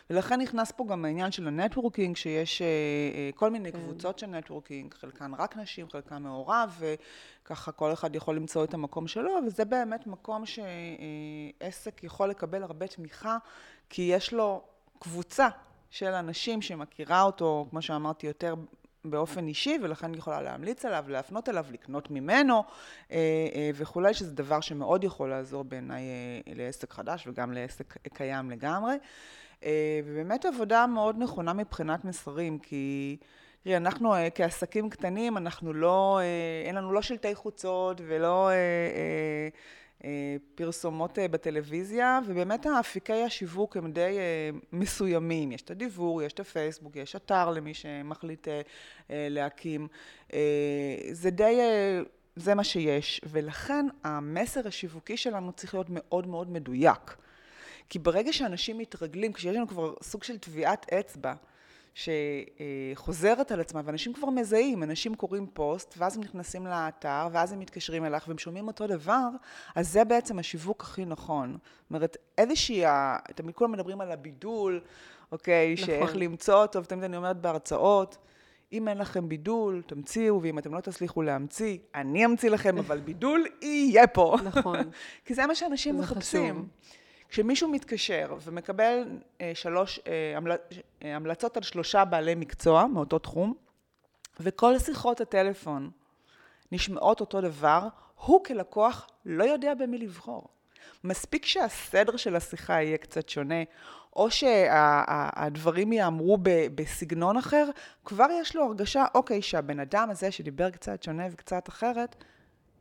[0.10, 3.80] ולכן נכנס פה גם העניין של ה networking, שיש אה, אה, כל מיני כן.
[3.80, 6.82] קבוצות של networking, חלקן רק נשים, חלקן מעורב,
[7.43, 12.88] וככה כל אחד יכול למצוא את המקום שלו, וזה באמת מקום שעסק יכול לקבל הרבה
[12.88, 13.38] תמיכה,
[13.89, 14.62] כי יש לו
[14.99, 15.47] קבוצה
[15.89, 18.56] של אנשים שמכירה אותו, כמו שאמרתי, יותר
[19.06, 22.63] באופן אישי, ולכן אני יכולה להמליץ עליו, להפנות אליו, לקנות ממנו
[23.12, 23.18] אה,
[23.56, 28.96] אה, וכולי, שזה דבר שמאוד יכול לעזור בעיניי אה, לעסק חדש וגם לעסק קיים לגמרי.
[30.06, 33.18] ובאמת עבודה מאוד נכונה מבחינת מסרים, כי
[33.63, 36.20] תראי, אנחנו כעסקים קטנים, אנחנו לא,
[36.66, 38.50] אין לנו לא שלטי חוצות ולא...
[40.06, 45.52] אה, פרסומות אה, בטלוויזיה, ובאמת האפיקי השיווק הם די אה, מסוימים.
[45.52, 48.48] יש את הדיבור, יש את הפייסבוק, יש אתר למי שמחליט
[49.10, 49.88] להקים.
[51.12, 51.60] זה די,
[52.36, 57.16] זה מה שיש, ולכן המסר השיווקי שלנו צריך להיות מאוד מאוד מדויק.
[57.89, 61.34] כי ברגע שאנשים מתרגלים, כשיש לנו כבר סוג של טביעת אצבע,
[61.94, 67.60] שחוזרת על עצמה, ואנשים כבר מזהים, אנשים קוראים פוסט, ואז הם נכנסים לאתר, ואז הם
[67.60, 69.28] מתקשרים אלייך, והם שומעים אותו דבר,
[69.76, 71.52] אז זה בעצם השיווק הכי נכון.
[71.52, 72.84] זאת אומרת, איזושהי,
[73.36, 74.82] תמיד כולם מדברים על הבידול,
[75.32, 75.86] אוקיי, נכון.
[75.86, 78.18] שאיך למצוא אותו, ותמיד אני אומרת בהרצאות,
[78.74, 83.46] אם אין לכם בידול, תמציאו, ואם אתם לא תצליחו להמציא, אני אמציא לכם, אבל בידול
[83.62, 84.38] יהיה פה.
[84.44, 84.80] נכון.
[85.26, 86.56] כי זה מה שאנשים מחפשים.
[86.56, 86.68] חשוב.
[87.34, 89.04] כשמישהו מתקשר ומקבל
[89.41, 90.52] אה, שלוש אה, המל...
[91.04, 93.54] אה, המלצות על שלושה בעלי מקצוע מאותו תחום,
[94.39, 95.89] וכל שיחות הטלפון
[96.72, 100.48] נשמעות אותו דבר, הוא כלקוח לא יודע במי לבחור.
[101.04, 103.63] מספיק שהסדר של השיחה יהיה קצת שונה,
[104.15, 106.38] או שהדברים ייאמרו
[106.76, 107.69] בסגנון אחר,
[108.06, 112.24] כבר יש לו הרגשה, אוקיי, שהבן אדם הזה שדיבר קצת שונה וקצת אחרת,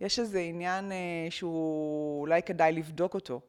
[0.01, 0.93] יש איזה עניין
[1.31, 3.41] שהוא אולי כדאי לבדוק אותו.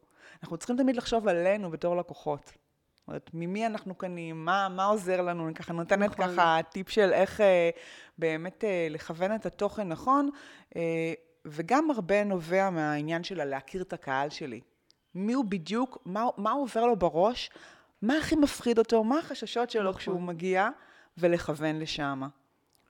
[0.44, 2.46] אנחנו צריכים תמיד לחשוב עלינו בתור לקוחות.
[2.46, 6.34] זאת אומרת, ממי אנחנו קנים, מה, מה עוזר לנו, אני ככה נותנת נכון.
[6.34, 7.70] ככה טיפ של איך אה,
[8.18, 10.30] באמת אה, לכוון את התוכן נכון,
[10.76, 11.14] אה,
[11.46, 14.62] וגם הרבה נובע מהעניין של להכיר את הקהל שלי.
[15.16, 17.50] מי הוא בדיוק, מה, מה עובר לו בראש,
[18.02, 20.00] מה הכי מפחיד אותו, מה החששות שלו נכון.
[20.00, 20.70] כשהוא מגיע,
[21.18, 22.22] ולכוון לשם.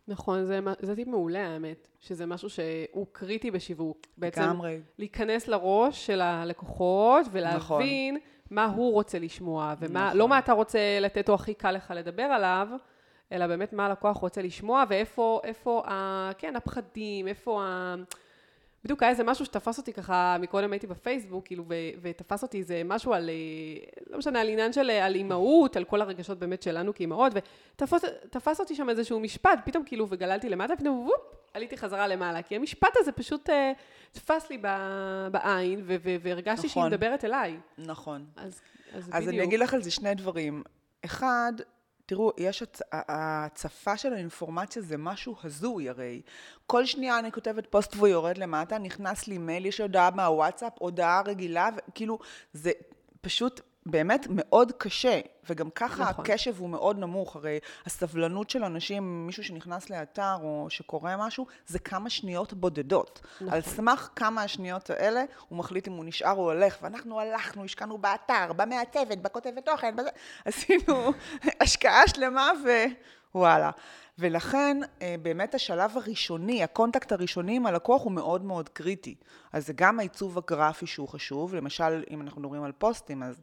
[0.08, 3.98] נכון, זה, זה טיפ מעולה האמת, שזה משהו שהוא קריטי בשיווק.
[4.18, 4.80] בעצם לגמרי.
[4.98, 8.30] להיכנס לראש של הלקוחות ולהבין נכון.
[8.52, 10.18] מה הוא רוצה לשמוע, ומה, נכון.
[10.18, 12.68] לא מה אתה רוצה לתת או הכי קל לך לדבר עליו,
[13.32, 17.96] אלא באמת מה הלקוח רוצה לשמוע, ואיפה, איפה, ה, כן, הפחדים, איפה ה...
[18.84, 22.82] בדיוק היה איזה משהו שתפס אותי ככה, מקודם הייתי בפייסבוק, כאילו, ו- ותפס אותי איזה
[22.86, 23.36] משהו על, אה,
[24.10, 27.34] לא משנה, על עניין של, אה, על אימהות, על כל הרגשות באמת שלנו כאימהות,
[27.76, 31.22] ותפס אותי שם איזשהו משפט, פתאום כאילו, וגללתי למטה, פתאום וופ,
[31.54, 33.54] עליתי חזרה למעלה, כי המשפט הזה פשוט uh,
[34.12, 36.70] תפס לי ב- בעין, ו- ו- והרגשתי נכון.
[36.70, 37.58] שהיא מדברת אליי.
[37.78, 38.26] נכון.
[38.36, 38.52] אז, אז,
[38.94, 39.16] אז בדיוק.
[39.16, 40.64] אז אני אגיד לך על זה שני דברים.
[41.06, 41.54] אחד,
[42.14, 42.82] תראו, יש הצ...
[42.92, 46.22] ההצפה של האינפורמציה זה משהו הזוי הרי.
[46.68, 51.22] כל שנייה אני כותבת פוסט והוא יורד למטה, נכנס לי מייל, יש הודעה מהוואטסאפ, הודעה
[51.26, 52.20] רגילה, כאילו,
[52.54, 52.72] זה
[53.22, 55.20] פשוט באמת מאוד קשה,
[55.50, 56.26] וגם ככה נכון.
[56.26, 61.80] הקשב הוא מאוד נמוך, הרי הסבלנות של אנשים, מישהו שנכנס לאתר או שקורא משהו, זה
[61.80, 63.22] כמה שניות בודדות.
[63.36, 63.54] נכון.
[63.54, 67.98] על סמך כמה השניות האלה, הוא מחליט אם הוא נשאר או הולך, ואנחנו הלכנו, השקענו
[67.98, 70.10] באתר, במעצבת, בכותבת תוכן, בזה,
[70.46, 71.14] עשינו
[71.62, 72.52] השקעה שלמה
[73.34, 73.72] ווואלה.
[74.20, 79.16] ולכן אה, באמת השלב הראשוני, ה contact הראשוני עם הלקוח הוא מאוד מאוד קריטי.
[79.54, 83.42] אז זה גם העיצוב הגרפי שהוא חשוב, למשל אם אנחנו מדברים על פוסטים, אז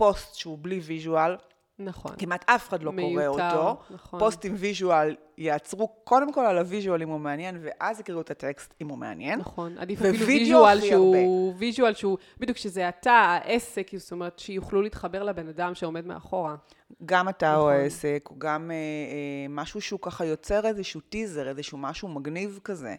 [0.00, 1.36] פוסט שהוא בלי visual,
[1.78, 2.12] נכון.
[2.18, 3.82] כמעט אף אחד לא מיותר, קורא אותו.
[3.90, 4.20] נכון.
[4.20, 8.30] פוסט עם visual יעצרו קודם כל על ה visual אם הוא מעניין, ואז יקראו את
[8.30, 9.38] הטקסט אם הוא מעניין.
[9.38, 15.22] נכון, עדיף אפילו visual שהוא, visual שהוא, בדיוק שזה אתה, העסק, זאת אומרת, שיוכלו להתחבר
[15.22, 16.56] לבן אדם שעומד מאחורה.
[17.04, 17.62] גם אתה נכון.
[17.62, 22.60] או העסק, או גם אה, אה, משהו שהוא ככה יוצר איזשהו טיזר, איזשהו משהו מגניב
[22.64, 22.94] כזה.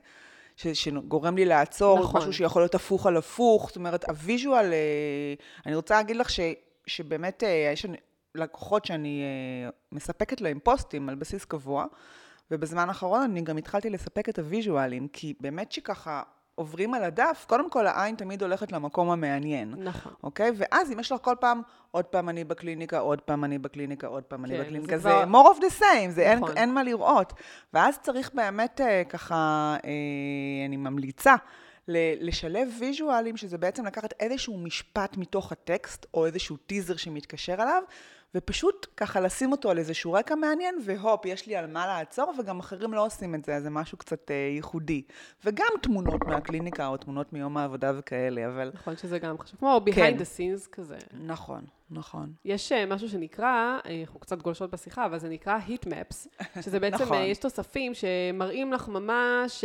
[0.56, 2.22] ש, שגורם לי לעצור, נכון.
[2.22, 5.34] משהו שיכול להיות הפוך על הפוך, זאת אומרת, ה visual, אה,
[5.66, 6.40] אני רוצה להגיד לך ש...
[6.88, 7.86] שבאמת אה, יש
[8.36, 11.86] לקוחות שאני אה, מספקת להם פוסטים על בסיס קבוע,
[12.52, 16.24] ובזמן האחרון אני גם התחלתי לספק את הוויז'ואלים, כי באמת שככה
[16.56, 19.74] עוברים על הדף, קודם כל העין תמיד הולכת למקום המעניין.
[19.78, 20.13] נכון.
[20.24, 20.52] אוקיי?
[20.56, 24.24] ואז אם יש לך כל פעם, עוד פעם אני בקליניקה, עוד פעם אני בקליניקה, עוד
[24.24, 26.50] פעם כן, אני בקליניקה, זה, זה more of the same, זה נכון.
[26.50, 27.34] אין, אין מה לראות.
[27.74, 29.76] ואז צריך באמת אה, ככה,
[30.65, 31.36] אני ממליצה.
[32.19, 37.84] לשלב ויז'ואלים, שזה בעצם לקחת איזשהו משפט מתוך הטקסט, או איזשהו טיזר שמתקשר אליו,
[38.36, 42.60] ופשוט ככה לשים אותו על איזשהו רקע מעניין, והופ, יש לי על מה לעצור, וגם
[42.60, 45.02] אחרים לא עושים את זה, אז זה משהו קצת אה, ייחודי.
[45.46, 48.72] וגם תמונות מהקליניקה, או תמונות מיום העבודה וכאלה, אבל...
[48.74, 50.17] נכון שזה גם חשוב, כמו behind כן.
[50.17, 50.98] the scenes כזה.
[51.13, 52.34] נכון, נכון.
[52.46, 56.28] יש אה, משהו שנקרא, אה, אנחנו קצת גולשות בשיחה, אבל זה נקרא heat maps,
[56.63, 57.17] שזה בעצם, נכון.
[57.17, 59.63] יש תוספים שמראים לך ממש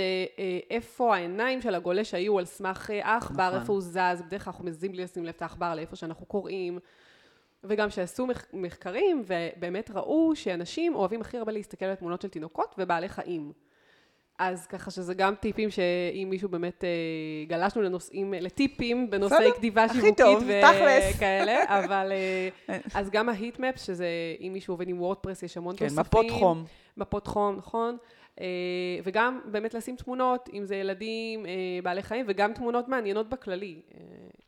[0.70, 3.60] איפה העיניים של הגולש היו על סמך העכבר, נכון.
[3.60, 6.78] איפה הוא זז, בדרך כלל אנחנו מזיזים בלי לשים לב את העכבר לאיפה שאנחנו קוראים.
[7.68, 13.08] וגם שעשו מחקרים ובאמת ראו שאנשים אוהבים הכי הרבה להסתכל על תמונות של תינוקות ובעלי
[13.08, 13.52] חיים.
[14.38, 16.88] אז ככה שזה גם טיפים שאם מישהו באמת אה,
[17.48, 20.20] גלשנו לנושאים, לטיפים בנושאי כתיבה שיווקית
[21.14, 22.12] וכאלה, אבל
[22.68, 24.06] אה, אז גם ההיטמפ, שזה
[24.40, 26.00] אם מישהו עובד עם וורדפרס, יש המון כן, תוספים.
[26.00, 26.64] מפות חום.
[26.96, 27.96] מפות חום, נכון.
[28.40, 28.46] אה,
[29.04, 31.52] וגם באמת לשים תמונות, אם זה ילדים, אה,
[31.82, 33.80] בעלי חיים, וגם תמונות מעניינות בכללי.
[33.94, 34.00] אה,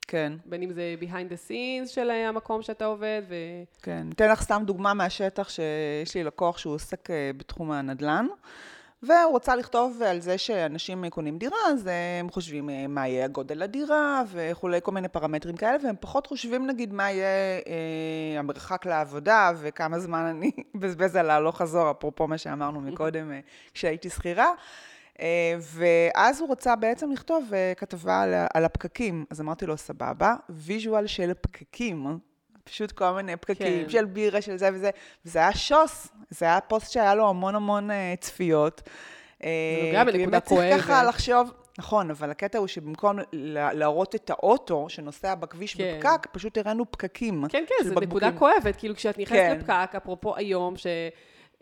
[0.09, 0.33] כן.
[0.45, 3.35] בין אם זה behind the scenes של אה, המקום שאתה עובד, ו...
[3.83, 4.07] כן.
[4.13, 8.27] אתן לך סתם דוגמה מהשטח, שיש לי לקוח שהוא עוסק אה, בתחום הנדל"ן.
[9.03, 11.89] והוא רוצה לכתוב על זה שאנשים קונים דירה, אז
[12.21, 16.67] הם חושבים אה, מה יהיה גודל הדירה וכולי, כל מיני פרמטרים כאלה, והם פחות חושבים
[16.67, 22.39] נגיד מה יהיה אה, המרחק לעבודה וכמה זמן אני אבזבז על ההלוך חזור, אפרופו מה
[22.39, 23.41] שאמרנו מקודם אה,
[23.75, 24.49] כשהייתי שכירה.
[25.21, 29.25] אה, ואז הוא רצה בעצם לכתוב אה, כתבה על, על הפקקים.
[29.31, 32.19] אז אמרתי לו, סבבה, visual של פקקים.
[32.65, 33.89] פשוט כל מיני פקקים כן.
[33.89, 34.91] של בירה, של זה וזה,
[35.25, 38.83] וזה היה שוס, זה היה פוסט שהיה לו המון המון אה, צפיות.
[39.43, 39.49] זה
[39.87, 40.81] נוגע בנקודה באמת צריך כואבת.
[40.81, 45.99] ככה לחשוב, נכון, אבל הקטע הוא שבמקום לה- להראות את האוטו שנוסע בכביש כן.
[45.99, 47.45] בפקק, פשוט הראינו פקקים.
[47.49, 48.33] כן, כן, זו נקודה.
[48.33, 49.59] כואבת, כאילו כשאת נכנסת כן.
[49.59, 50.87] לפקק, אפרופו היום, ש...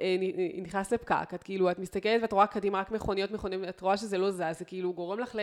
[0.01, 3.81] אה, נ- נכנסת לפקק, את כאילו, את מסתכלת ואת רואה קדימה רק מכוניות, מכוניות, את
[3.81, 5.41] רואה שזה לא זז, זה כאילו גורם לך ל...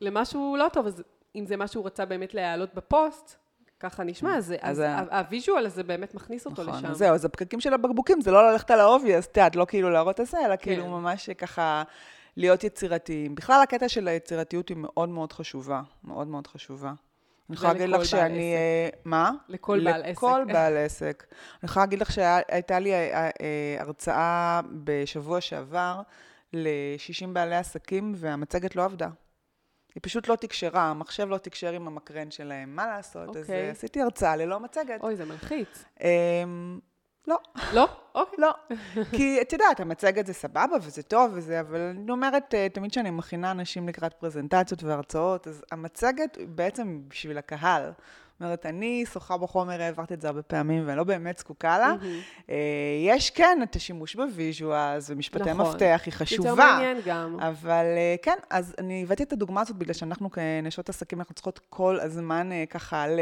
[0.00, 1.02] למשהו לא טוב, אז
[1.36, 3.36] אם זה מה שהוא רצה באמת להעלות בפוסט,
[3.80, 6.86] ככה נשמע, אז, אז אז ה- ה visual הזה באמת מכניס אותו נכון, לשם.
[6.86, 9.64] אז זהו, אז הפקקים של הבקבוקים זה לא ללכת על ה obvious, את יודעת, לא
[9.68, 10.90] כאילו להראות את זה, אלא כאילו כן.
[10.90, 11.82] ממש ככה
[12.36, 13.34] להיות יצירתיים.
[13.34, 16.92] בכלל, הקטע של היצירתיות היא מאוד מאוד חשובה, מאוד מאוד חשובה.
[17.48, 18.54] אני יכולה להגיד לך שאני...
[18.54, 19.32] אה, מה?
[19.48, 20.10] לכל בעל עסק.
[20.10, 21.26] לכל בעל עסק.
[21.30, 26.00] אני יכולה להגיד לך שהייתה לי אה, אה, הרצאה בשבוע שעבר
[26.52, 29.08] ל-60 בעלי עסקים, והמצגת לא עבדה.
[29.94, 32.76] היא פשוט לא תקשרה, המחשב לא תקשר עם המקרן שלהם.
[32.76, 33.36] מה לעשות?
[33.36, 33.70] אז אוקיי.
[33.70, 35.02] עשיתי הרצאה ללא מצגת.
[35.02, 35.84] אוי, זה מלחיץ.
[37.28, 37.38] לא,
[37.74, 37.88] לא?
[38.14, 38.38] אוקיי.
[38.38, 38.54] לא.
[39.16, 43.10] כי את יודעת, המצגת זה סבבה וזה טוב וזה, אבל אני אומרת, אה, תמיד כשאני
[43.10, 47.92] מכינה אנשים לקראת פרזנטציות והרצאות, אז המצגת בעצם בשביל הקהל.
[48.40, 51.94] אומרת, אני שוחה בחומר, העברתי את זה הרבה פעמים, ואני לא באמת זקוקה לה.
[52.50, 52.56] אה,
[53.06, 55.66] יש כן את השימוש ב visuals ומשפטי נכון.
[55.66, 56.54] מפתח, היא יותר חשובה.
[56.54, 57.36] מעניין גם.
[57.40, 61.60] אבל אה, כן, אז אני הבאתי את הדוגמה הזאת בגלל שאנחנו כנשות עסקים, אנחנו צריכות
[61.70, 63.20] כל הזמן אה, ככה ל,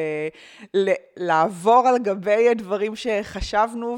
[0.75, 3.97] ל, לעבור על גבי הדברים שחשבנו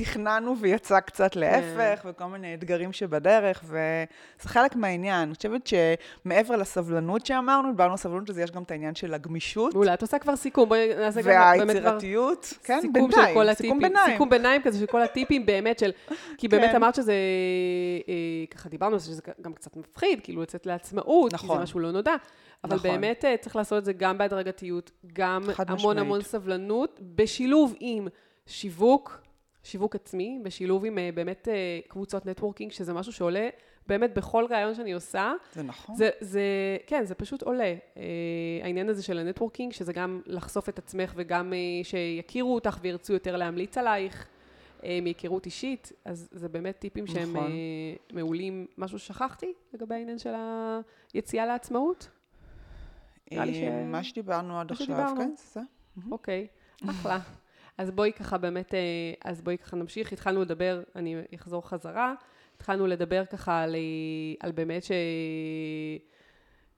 [0.00, 5.20] ותכננו ויצא קצת להפך, וכל מיני אתגרים שבדרך, וזה חלק מהעניין.
[5.20, 9.74] אני חושבת שמעבר לסבלנות שאמרנו, דיברנו על סבלנות, אז יש גם את העניין של הגמישות.
[9.74, 11.66] מעולה, את עושה כבר סיכום, בואי נעשה גם באמת כבר...
[11.66, 14.12] והיצירתיות, כן, סיכום בינתיים, של כל הטיפים, סיכום ביניים.
[14.12, 15.90] סיכום ביניים כזה של כל הטיפים באמת של,
[16.38, 16.76] כי באמת כן.
[16.76, 17.14] אמרת שזה,
[18.08, 18.14] אה,
[18.50, 21.62] ככה דיברנו שזה גם קצת מפחיד, כאילו לצאת לעצמאות, כי זה נכון.
[21.62, 22.14] משהו לא נודע,
[22.64, 22.90] אבל נכון.
[22.90, 25.98] באמת אה, צריך לעשות את זה גם בהדרגתיות, גם המון משמעית.
[25.98, 28.08] המון סבלנות, בשילוב עם
[28.46, 29.23] שיווק,
[29.64, 31.54] שיווק עצמי, בשילוב עם אה, באמת אה,
[31.88, 33.48] קבוצות networking, שזה משהו שעולה
[33.86, 35.32] באמת בכל ראיון שאני עושה.
[35.52, 35.94] זה נכון.
[35.96, 36.42] זה, זה,
[36.86, 37.74] כן, זה פשוט עולה.
[37.96, 38.02] אה,
[38.62, 43.36] העניין הזה של ה networking, שזה גם לחשוף את עצמך וגם שיכירו אותך וירצו יותר
[43.36, 44.26] להמליץ עלייך
[45.02, 47.50] מהיכרות אישית, אז זה באמת טיפים שהם נכון.
[47.50, 47.50] אה,
[48.12, 48.66] מעולים.
[48.78, 50.32] משהו שכחתי לגבי העניין של
[51.14, 52.08] היציאה לעצמאות?
[53.32, 55.14] נראה לי ש- מה שדיברנו עד עכשיו.
[55.18, 55.60] כן, זה.
[56.10, 56.46] אוקיי,
[56.90, 57.18] אחלה.
[57.78, 58.80] אז בואי ככה באמת, אה,
[59.24, 60.12] אז בואי ככה נמשיך.
[60.12, 62.14] התחלנו לדבר, אני אחזור חזרה,
[62.56, 63.80] התחלנו לדבר ככה על, אה,
[64.40, 64.82] על באמת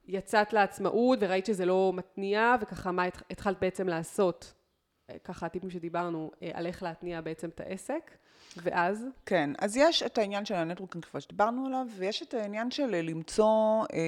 [0.07, 4.53] שיצאת לעצמאות וראית שזה לא מתניע, וככה מה התח- התחלת בעצם לעשות,
[5.09, 8.17] אה, ככה הטיפים שדיברנו, על איך להתניע בעצם את העסק,
[8.63, 12.71] ואז, כן, אז יש את העניין של ה networking כבר שדיברנו עליו, ויש את העניין
[12.71, 13.99] של אה, למצוא אה,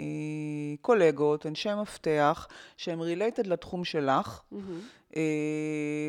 [0.00, 4.40] אה, קולגות, אנשי מפתח, שהם related לתחום שלך,
[5.16, 5.22] אה,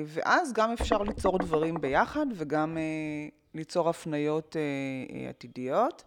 [0.05, 2.83] ואז גם אפשר ליצור דברים ביחד, וגם אה,
[3.55, 4.61] ליצור הפניות אה,
[5.15, 6.03] אה, עתידיות.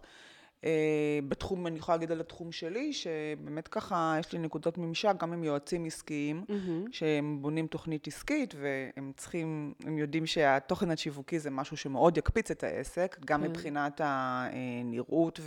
[0.65, 5.33] אה, בתחום, אני יכולה להגיד על התחום שלי, שבאמת ככה יש לי נקודות ממשק גם
[5.33, 6.45] עם יועצים עסקיים,
[6.91, 12.63] שהם בונים תוכנית עסקית והם צריכים, הם יודעים שהתוכן השיווקי זה משהו שמאוד יקפיץ את
[12.63, 13.47] העסק, גם כן.
[13.49, 15.39] מבחינת הנראות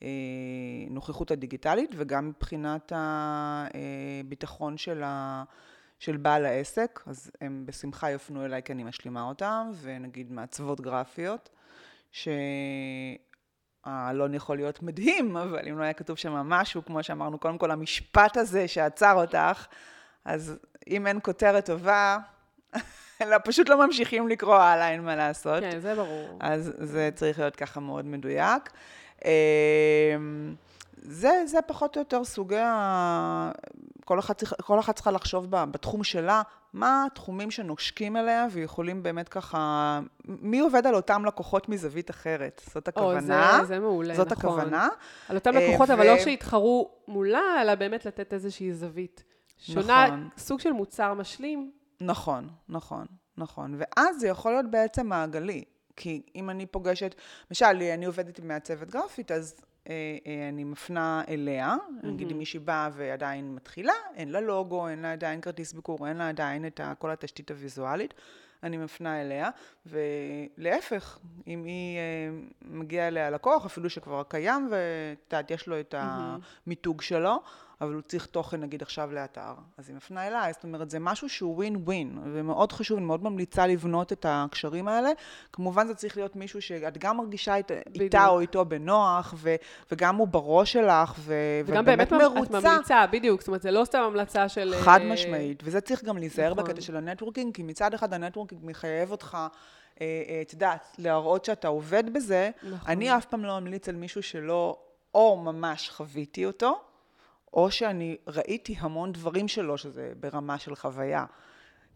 [0.00, 2.92] והנוכחות הדיגיטלית וגם מבחינת
[4.24, 5.44] הביטחון של ה...
[5.98, 11.50] של בעל העסק, אז הם בשמחה יפנו אליי כי אני משלימה אותם, ונגיד מעצבות גרפיות,
[13.86, 17.70] שהאלון יכול להיות מדהים, אבל אם לא היה כתוב שם משהו, כמו שאמרנו, קודם כל
[17.70, 19.66] המשפט הזה שעצר אותך,
[20.24, 20.56] אז
[20.88, 22.18] אם אין כותרת טובה,
[23.20, 25.60] אלא פשוט לא ממשיכים לקרוא הלאה, אין מה לעשות.
[25.60, 26.38] כן, זה ברור.
[26.40, 28.70] אז זה צריך להיות ככה מאוד מדויק.
[31.02, 33.50] זה, זה פחות או יותר סוגי ה...
[34.04, 39.28] כל אחת, כל אחת צריכה לחשוב ב- בתחום שלה, מה התחומים שנושקים אליה ויכולים באמת
[39.28, 40.00] ככה...
[40.24, 42.62] מי עובד על אותם לקוחות מזווית אחרת?
[42.74, 43.58] זאת או, הכוונה.
[43.60, 44.50] זה, זה מעולה, זאת נכון.
[44.50, 44.88] הכוונה.
[45.28, 49.24] על אותם אה, לקוחות, ו- אבל לא שיתחרו מולה, אלא באמת לתת איזושהי זווית.
[49.58, 50.28] שונה, נכון.
[50.38, 51.70] סוג של מוצר משלים.
[52.00, 53.06] נכון, נכון,
[53.36, 53.78] נכון.
[53.78, 55.64] ואז זה יכול להיות בעצם מעגלי.
[55.96, 57.14] כי אם אני פוגשת,
[57.50, 59.54] למשל, אני עובדת עם מעצבת גרפית, אז
[60.50, 61.76] אני מפנה אליה.
[62.02, 66.16] נגיד אם מישהי באה ועדיין מתחילה, אין לה לוגו, אין לה עדיין כרטיס ביקור, אין
[66.16, 68.14] לה עדיין את כל התשתית הוויזואלית.
[68.62, 69.50] אני מפנה אליה,
[69.86, 75.94] ולהפך, אם היא אה, מגיעה אליה לקוח, אפילו שכבר קיים, ואת יודעת, יש לו את
[75.98, 77.42] המיתוג שלו,
[77.80, 81.28] אבל הוא צריך תוכן נגיד עכשיו לאתר, אז היא מפנה אליי, זאת אומרת זה משהו
[81.28, 85.10] שהוא ווין ווין, ומאוד חשוב, אני מאוד ממליצה לבנות את הקשרים האלה.
[85.52, 89.54] כמובן זה צריך להיות מישהו שאת גם מרגישה את, איתה או איתו בנוח, ו,
[89.92, 91.34] וגם הוא בראש שלך, ו,
[91.66, 92.58] וגם באמת מרוצה.
[92.58, 94.74] את ממליצה, בדיוק, זאת אומרת זה לא סתם המלצה של...
[94.80, 96.64] חד אה, משמעית, וזה צריך גם להיזהר נכון.
[96.64, 99.38] בקטע של ה networking, כי מצד אחד ה networking מחייב אותך
[100.00, 102.50] אה, אה, את יודעת, להראות שאתה עובד בזה.
[102.62, 102.90] נכון.
[102.90, 104.78] אני אף פעם לא אמליץ על מישהו שלא,
[105.14, 106.80] או ממש חוויתי אותו,
[107.56, 111.24] או שאני ראיתי המון דברים שלו, שזה ברמה של חוויה.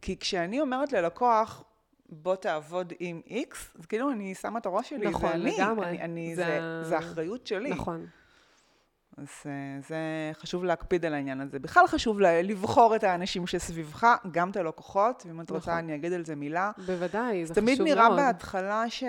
[0.02, 1.64] כי כשאני אומרת ללקוח,
[2.08, 5.86] בוא תעבוד עם איקס, אז כאילו אני שמה את הראש שלי, נכון, זה אני, לגמרי.
[5.88, 7.70] אני, אני, זה, זה, זה אחריות שלי.
[7.70, 8.06] נכון.
[9.16, 9.96] אז אה, זה
[10.32, 11.58] חשוב להקפיד על העניין הזה.
[11.58, 15.56] בכלל חשוב לבחור את האנשים שסביבך, גם את הלקוחות, ואם את נכון.
[15.56, 16.70] רוצה אני אגיד על זה מילה.
[16.86, 17.76] בוודאי, זה חשוב מאוד.
[17.76, 19.04] תמיד נראה בהתחלה ש...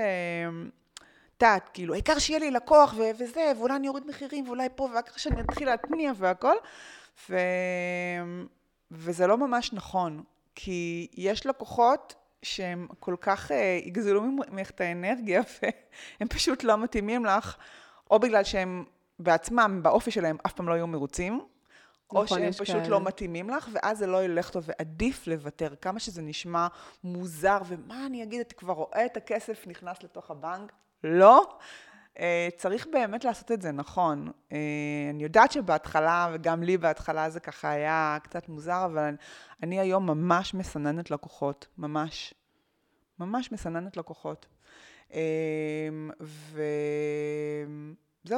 [1.41, 5.17] יודעת, כאילו, העיקר שיהיה לי לקוח ו- וזה, ואולי אני אוריד מחירים, ואולי פה, ואחר
[5.17, 6.55] שאני אתחיל להתניע והכל.
[7.29, 7.37] ו...
[8.91, 10.23] וזה לא ממש נכון,
[10.55, 13.53] כי יש לקוחות שהם כל כך uh,
[13.87, 17.57] יגזלו ממך את האנרגיה, והם פשוט לא מתאימים לך,
[18.11, 18.85] או בגלל שהם
[19.19, 21.41] בעצמם, באופי שלהם, אף פעם לא יהיו מרוצים,
[22.09, 22.87] או נכון, שהם פשוט כאלה.
[22.87, 25.75] לא מתאימים לך, ואז זה לא ילך טוב, ועדיף לוותר.
[25.81, 26.67] כמה שזה נשמע
[27.03, 30.71] מוזר, ומה אני אגיד, אתה כבר רואה את הכסף נכנס לתוך הבנק,
[31.03, 31.57] לא.
[32.15, 32.19] Uh,
[32.57, 34.27] צריך באמת לעשות את זה נכון.
[34.27, 34.53] Uh,
[35.09, 39.17] אני יודעת שבהתחלה, וגם לי בהתחלה זה ככה היה קצת מוזר, אבל אני,
[39.63, 42.33] אני היום ממש מסננת לקוחות, ממש.
[43.19, 44.45] ממש מסננת לקוחות.
[45.09, 45.13] Uh,
[46.21, 46.43] וזהו,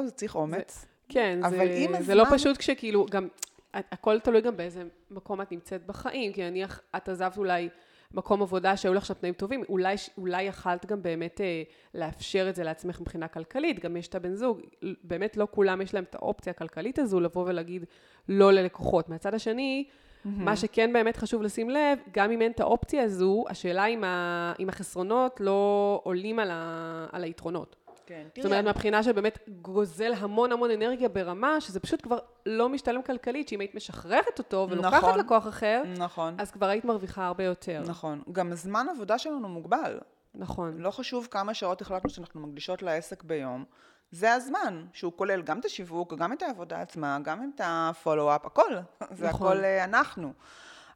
[0.05, 0.81] זה צריך אומץ.
[0.81, 2.17] זה, כן, זה, זה הזמן...
[2.17, 3.27] לא פשוט כשכאילו, גם,
[3.73, 7.69] הכל תלוי גם באיזה מקום את נמצאת בחיים, כי נניח את עזבת אולי...
[8.13, 12.55] מקום עבודה שהיו לך שם תנאים טובים, אולי, אולי יכלת גם באמת אה, לאפשר את
[12.55, 14.61] זה לעצמך מבחינה כלכלית, גם יש את הבן זוג,
[15.03, 17.85] באמת לא כולם יש להם את האופציה הכלכלית הזו לבוא ולהגיד
[18.29, 19.09] לא ללקוחות.
[19.09, 20.29] מהצד השני, mm-hmm.
[20.29, 24.53] מה שכן באמת חשוב לשים לב, גם אם אין את האופציה הזו, השאלה אם, ה,
[24.59, 27.82] אם החסרונות לא עולים על, ה, על היתרונות.
[28.05, 28.43] כן, תראי.
[28.43, 33.47] זאת אומרת, מהבחינה שבאמת גוזל המון המון אנרגיה ברמה, שזה פשוט כבר לא משתלם כלכלית,
[33.47, 36.35] שאם היית משחררת אותו ולוקחת נכון, לקוח אחר, נכון.
[36.37, 37.83] אז כבר היית מרוויחה הרבה יותר.
[37.87, 38.21] נכון.
[38.31, 39.99] גם הזמן עבודה שלנו מוגבל.
[40.35, 40.77] נכון.
[40.77, 43.65] לא חשוב כמה שעות החלטנו שאנחנו מקדישות לעסק ביום.
[44.11, 48.71] זה הזמן, שהוא כולל גם את השיווק, גם את העבודה עצמה, גם את הפולו-אפ, הכל.
[49.11, 49.47] זה נכון.
[49.47, 50.33] הכל אה, אנחנו.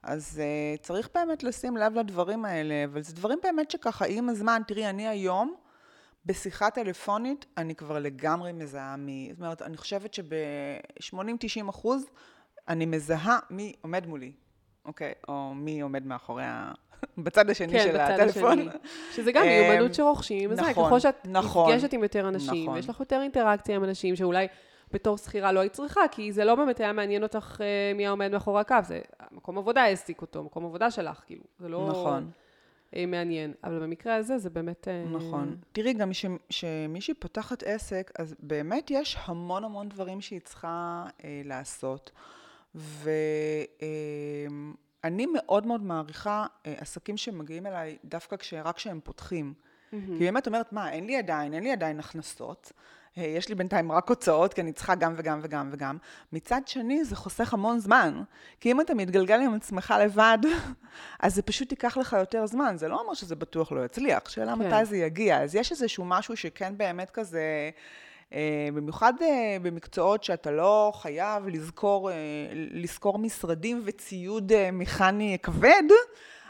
[0.03, 4.61] אז uh, צריך באמת לשים לב לדברים האלה, אבל זה דברים באמת שככה, עם הזמן,
[4.67, 5.55] תראי, אני היום,
[6.27, 12.05] בשיחה טלפונית אני כבר לגמרי מזהה מי, זאת אומרת, אני חושבת שב-80-90 אחוז
[12.67, 14.31] אני מזהה מי עומד מולי,
[14.85, 15.13] אוקיי?
[15.27, 16.71] או מי עומד מאחורי ה...
[17.17, 18.59] בצד השני כן, של בצד הטלפון.
[18.59, 18.71] השני.
[19.11, 22.75] שזה גם מיומנות שרוכשים, נכון, ככל שאת נכון, נפגשת עם יותר אנשים, נכון.
[22.75, 24.47] ויש לך יותר אינטראקציה עם אנשים שאולי
[24.91, 28.31] בתור שכירה לא היית צריכה, כי זה לא באמת היה מעניין אותך אה, מי העומד
[28.31, 31.87] מאחורי הקו, זה מקום עבודה העסיק אותו, מקום עבודה שלך, כאילו, זה לא...
[31.89, 32.31] נכון.
[32.95, 33.53] אה, מעניין.
[33.63, 34.87] אבל במקרה הזה זה באמת...
[34.87, 35.57] אה, נכון.
[35.71, 36.11] תראי, גם
[36.49, 42.11] כשמישהי פותחת עסק, אז באמת יש המון המון דברים שהיא צריכה אה, לעשות.
[42.75, 43.25] ואני
[45.25, 49.53] אה, מאוד מאוד מעריכה אה, עסקים שמגיעים אליי דווקא כש, רק כשהם פותחים.
[49.53, 49.95] Mm-hmm.
[50.17, 52.71] כי באמת אומרת, מה, אין לי עדיין, אין לי עדיין הכנסות.
[53.17, 55.97] אה, יש לי בינתיים רק הוצאות, כי אני צריכה גם וגם וגם וגם.
[56.33, 58.23] מצד שני, זה חוסך המון זמן.
[58.59, 60.37] כי אם אתה מתגלגל עם עצמך לבד,
[61.19, 62.77] אז זה פשוט ייקח לך יותר זמן.
[62.77, 64.59] זה לא אומר שזה בטוח לא יצליח, שאלה כן.
[64.59, 65.41] מתי זה יגיע.
[65.41, 67.69] אז יש איזשהו משהו שכן באמת כזה...
[68.29, 68.33] Uh,
[68.73, 69.23] במיוחד uh,
[69.61, 72.13] במקצועות שאתה לא חייב לזכור, uh,
[72.53, 75.83] לזכור משרדים וציוד מכני כבד,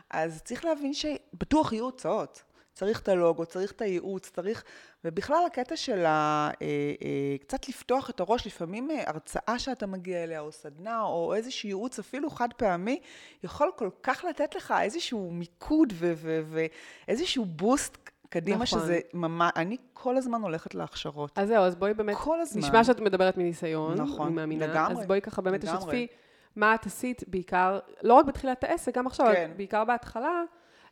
[0.10, 2.44] אז צריך להבין שבטוח יהיו הוצאות.
[2.78, 4.64] צריך את הלוגו, צריך את הייעוץ, צריך...
[5.06, 6.50] ובכלל הקטע של ה...
[6.62, 6.68] אה,
[7.02, 11.68] אה, קצת לפתוח את הראש, לפעמים אה, הרצאה שאתה מגיע אליה, או סדנה, או איזשהו
[11.68, 13.00] ייעוץ אפילו חד פעמי,
[13.44, 15.94] יכול כל כך לתת לך איזשהו מיקוד
[17.08, 17.98] ואיזשהו בוסט
[18.30, 18.80] קדימה, נכון.
[18.80, 21.32] שזה ממש, אני כל הזמן הולכת להכשרות.
[21.36, 22.62] אז זהו, אז בואי באמת, כל הזמן.
[22.62, 25.02] נשמע שאת מדברת מניסיון, נכון, אני מאמינה, לגמרי.
[25.02, 26.08] אז בואי ככה באמת תשתפי
[26.56, 29.52] מה את עשית בעיקר, לא רק בתחילת העסק, גם עכשיו, כן.
[29.58, 30.44] בעיקר בהתחלה.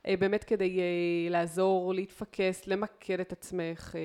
[0.07, 0.83] אה, באמת כדי אה,
[1.29, 3.95] לעזור, להתפקס, למקד את עצמך.
[3.95, 4.01] אה,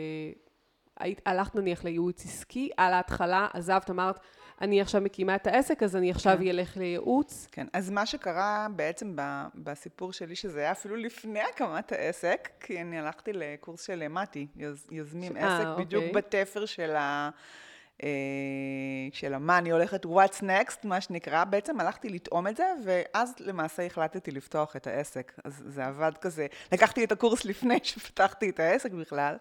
[1.00, 4.20] היית, הלכת נניח לייעוץ עסקי, על ההתחלה, עזבת, אמרת,
[4.60, 6.46] אני עכשיו מקימה את העסק, אז אני עכשיו כן.
[6.46, 7.48] אלך לייעוץ.
[7.52, 12.80] כן, אז מה שקרה בעצם ב- בסיפור שלי, שזה היה אפילו לפני הקמת העסק, כי
[12.80, 16.22] אני הלכתי לקורס של מתי, יז, יזמים ש- עסק, בדיוק אוקיי.
[16.22, 17.30] בתפר של ה...
[18.02, 18.08] אה,
[19.12, 23.86] של המה אני הולכת what's next, מה שנקרא, בעצם הלכתי לטעום את זה, ואז למעשה
[23.86, 25.32] החלטתי לפתוח את העסק.
[25.44, 29.36] אז זה עבד כזה, לקחתי את הקורס לפני שפתחתי את העסק בכלל.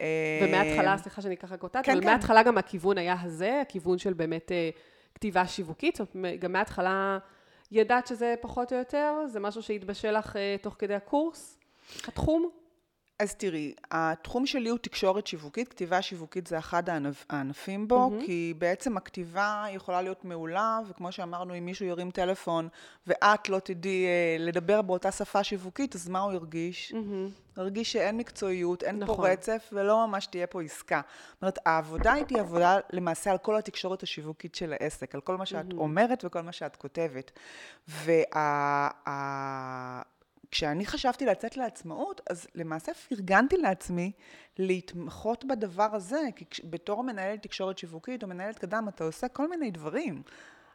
[0.00, 2.06] אה, ומההתחלה, סליחה שאני ככה קוטעת, כן, אבל כן.
[2.06, 4.70] מההתחלה גם הכיוון היה הזה, הכיוון של באמת אה,
[5.14, 7.18] כתיבה שיווקית, זאת אומרת, גם מההתחלה
[7.70, 11.58] ידעת שזה פחות או יותר, זה משהו שהתבשל לך תוך כדי הקורס,
[12.08, 12.59] התחום?
[13.20, 18.26] אז תראי, התחום שלי הוא תקשורת שיווקית, כתיבה שיווקית זה אחד הענפ, הענפים בו, מהמם.
[18.26, 22.68] כי בעצם הכתיבה יכולה להיות מעולה, וכמו שאמרנו, אם מישהו ירים טלפון
[23.06, 26.92] ואת לא תדעי אה, לדבר באותה שפה שיווקית, אז מה הוא ירגיש?
[26.92, 27.28] מהמם.
[27.58, 29.16] ירגיש שאין מקצועיות, אין נכון.
[29.16, 31.00] פה רצף, ולא ממש תהיה פה עסקה.
[31.32, 35.46] זאת אומרת, העבודה תהיה עבודה למעשה על כל התקשורת השיווקית של העסק, על כל מה
[35.46, 37.30] שאת אומרת וכל מה שאת כותבת.
[40.50, 44.12] וכשאני חשבתי לצאת לעצמאות, אז למעשה פרגנתי לעצמי
[44.58, 49.70] להתמחות בדבר הזה, כי בתור מנהלת תקשורת שיווקית או מנהלת קדם, אתה עושה כל מיני
[49.70, 50.22] דברים.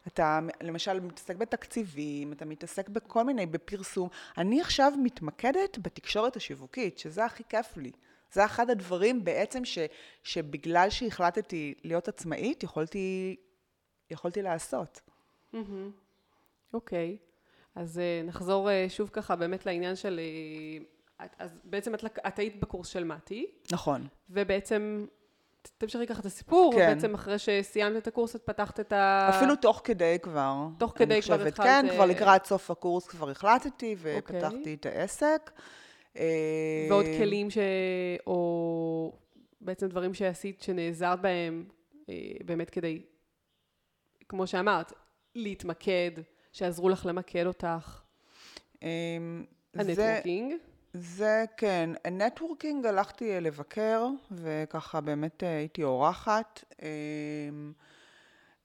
[0.07, 4.09] אתה למשל מתעסק בתקציבים, אתה מתעסק בכל מיני, בפרסום.
[4.37, 7.91] אני עכשיו מתמקדת בתקשורת השיווקית, שזה הכי כיף לי.
[8.31, 9.77] זה אחד הדברים בעצם ש,
[10.23, 13.35] שבגלל שהחלטתי להיות עצמאית, יכולתי,
[14.09, 15.01] יכולתי לעשות.
[16.73, 17.17] אוקיי,
[17.75, 20.19] אז אה, נחזור אה, שוב ככה באמת לעניין של...
[20.19, 24.07] אה, את- אז בעצם את, את היית בקורס של מתי, נכון.
[24.29, 25.05] ובעצם,
[25.77, 26.91] תמשיכי ככה את הסיפור, כן.
[26.91, 29.29] ובעצם אחרי שסיימת את הקורס את פתחת את ה...
[29.29, 30.53] אפילו תוך כדי כבר.
[30.77, 31.47] תוך כדי כבר.
[31.47, 34.37] התחלת, כן, כבר לקראת סוף הקורס כבר החלטתי, אוקיי.
[34.37, 35.51] ופתחתי את העסק.
[36.89, 37.57] ועוד כלים ש...
[38.27, 39.13] או
[39.61, 41.65] בעצם דברים שעשית שנעזרת בהם
[42.45, 43.01] באמת כדי,
[44.29, 44.93] כמו שאמרת,
[45.35, 46.11] להתמקד,
[46.55, 48.01] שעזרו לך למקד אותך.
[48.81, 48.87] זה,
[49.75, 50.53] ה networking.
[50.93, 56.63] זה כן, networking הלכתי לבקר, וככה באמת אה, הייתי אורחת.
[56.83, 56.89] אה,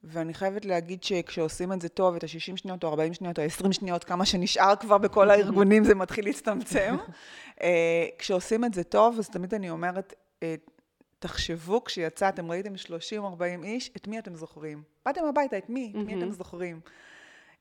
[0.05, 3.72] ואני חייבת להגיד שכשעושים את זה טוב, את ה-60 שניות או 40 שניות או 20
[3.72, 6.97] שניות, כמה שנשאר כבר בכל הארגונים, זה מתחיל להצטמצם.
[7.62, 10.55] אה, כשעושים את זה טוב, אז תמיד אני אומרת, אה,
[11.18, 14.82] תחשבו כשיצאתם, ראיתם 30-40 איש, את מי אתם זוכרים?
[15.07, 15.93] באתם הביתה, את מי?
[15.97, 16.30] את מי אתם.
[16.32, 16.80] זוכרים?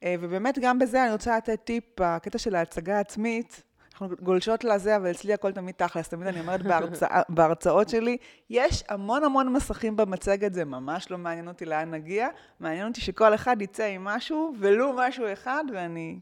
[0.04, 3.64] אה, ובאמת גם בזה אני רוצה לתת טיפ בקטע של ההצגה העצמית.
[3.92, 6.08] אנחנו גולשות לזה, אבל אצלי הכל תמיד תכלס.
[6.10, 8.18] תמיד אני אומרת בהרצאה, בהרצאות שלי,
[8.50, 12.28] יש המון המון מסכים במצגת, זה ממש לא מעניין אותי לאן נגיע.
[12.60, 16.20] מעניין אותי שכל אחד יצא עם משהו, ולו משהו אחד, ואני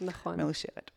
[0.00, 0.40] נכון.
[0.40, 0.90] מאושרת.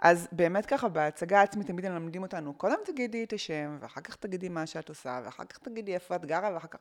[0.00, 4.16] אז באמת ככה, בהצגה העצמית תמיד הם מלמדים אותנו, קודם תגידי את השם, ואחר כך
[4.16, 6.78] תגידי מה שאת עושה, ואחר כך תגידי איפה את גרה, ואחר כך...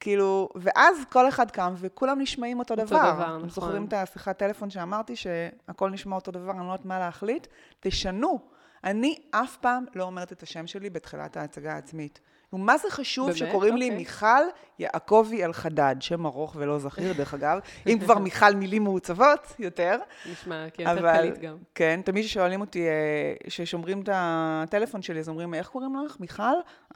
[0.00, 3.12] כאילו, ואז כל אחד קם, וכולם נשמעים אותו, אותו דבר.
[3.12, 3.48] דבר, אתם נכון.
[3.48, 7.46] זוכרים את השיחת טלפון שאמרתי, שהכל נשמע אותו דבר, אני לא יודעת מה להחליט?
[7.80, 8.38] תשנו.
[8.84, 12.20] אני אף פעם לא אומרת את השם שלי בתחילת ההצגה העצמית.
[12.52, 13.38] ומה זה חשוב באמת?
[13.38, 13.98] שקוראים לי אוקיי.
[13.98, 14.42] מיכל
[14.78, 17.58] יעקבי אלחדד, שם ארוך ולא זכיר, דרך אגב.
[17.86, 19.96] אם כבר מיכל מילים מעוצבות יותר.
[20.32, 21.56] נשמע כי יותר אבל, קליט גם.
[21.74, 26.16] כן, תמיד כששואלים אותי, אה, כששומרים את הטלפון שלי, אז אומרים, איך קוראים לך?
[26.20, 26.42] מיכל?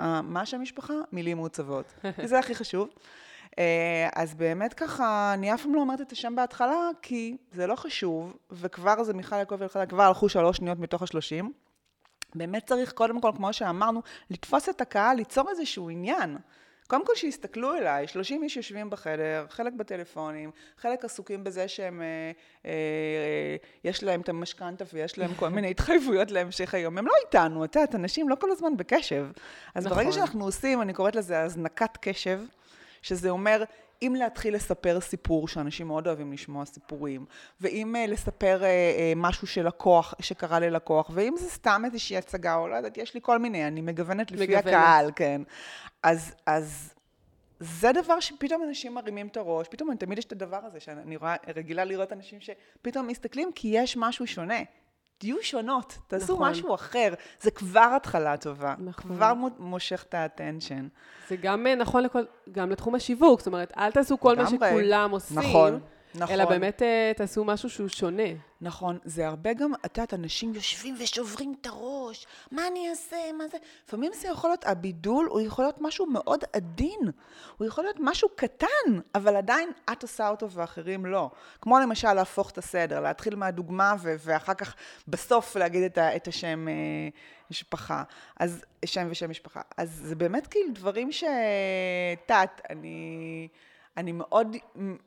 [0.01, 0.95] אה, מה שם המשפחה?
[1.13, 1.95] מילים מעוצבות.
[2.25, 2.89] זה הכי חשוב.
[3.59, 7.77] אה, אז באמת ככה, אני אף פעם לא אומרת את השם בהתחלה, כי זה לא
[7.77, 11.53] חשוב, וכבר זה מיכל יעקב אלחדה, כבר הלכו שלוש שניות מתוך השלושים.
[12.35, 16.39] באמת צריך, קודם כל, כמו שאמרנו, לתפוס את הקהל, ליצור איזשהו עניין.
[16.89, 22.07] קודם כל שיסתכלו אליי, 30 איש יושבים בחדר, חלק בטלפונים, חלק עסוקים בזה שהם, אה,
[22.07, 26.99] אה, אה, יש להם את המשכנתה ויש להם כל מיני התחייבויות להמשך היום.
[26.99, 29.27] הם לא איתנו, את יודעת, אנשים לא כל הזמן בקשב.
[29.75, 29.99] אז נכון.
[29.99, 32.41] ברגע שאנחנו עושים, אני קוראת לזה הזנקת קשב,
[33.03, 33.65] שזה אומר,
[34.03, 37.27] אם להתחיל לספר סיפור, שאנשים מאוד אוהבים לשמוע סיפורים,
[37.61, 42.55] ואם uh, לספר uh, uh, משהו של לקוח, שקרה ללקוח, ואם זה סתם איזושהי הצגה,
[42.55, 44.67] או לא יודעת, יש לי כל מיני, אני מגוונת לפי מגוונת.
[44.67, 45.43] הקהל, כן.
[46.03, 46.95] אז, אז
[47.61, 51.37] זה דבר שפתאום אנשים מרימים את הראש, פתאום תמיד יש את הדבר הזה, שאני רואה,
[51.57, 54.59] רגילה לראות אנשים שפתאום מסתכלים, כי יש משהו שונה.
[55.19, 56.51] תהיו שונות, תעשו נכון.
[56.51, 57.15] משהו אחר.
[57.41, 58.75] זה כבר התחלה טובה.
[58.79, 59.17] נכון.
[59.17, 60.89] כבר מו- מושך את האטנשן.
[61.29, 64.47] זה גם אה, נכון לכל, גם לתחום השיווק, זאת אומרת, אל תעשו כל מה.
[64.51, 65.39] שכולם עושים.
[65.39, 65.81] נכון,
[66.15, 66.35] נכון.
[66.35, 68.23] אלא באמת אה, תעשו משהו שהוא שונה.
[68.61, 73.49] נכון, זה הרבה גם, את יודעת, אנשים יושבים ושוברים את הראש, מה אני אעשה, מה
[73.49, 73.57] זה?
[73.87, 77.01] לפעמים זה יכול להיות, הבידול הוא יכול להיות משהו מאוד עדין,
[77.59, 78.67] הוא יכול להיות משהו קטן,
[79.15, 81.31] אבל עדיין את עושה אותו ואחרים לא.
[81.61, 84.75] כמו למשל להפוך את הסדר, להתחיל מהדוגמה ו- ואחר כך
[85.09, 86.75] בסוף להגיד את, ה- את השם אה,
[87.51, 88.03] משפחה,
[88.41, 89.61] אז שם ושם משפחה.
[89.77, 91.25] אז זה באמת כאילו דברים ש...
[92.23, 93.49] יודעת, אני...
[93.99, 94.57] אני מאוד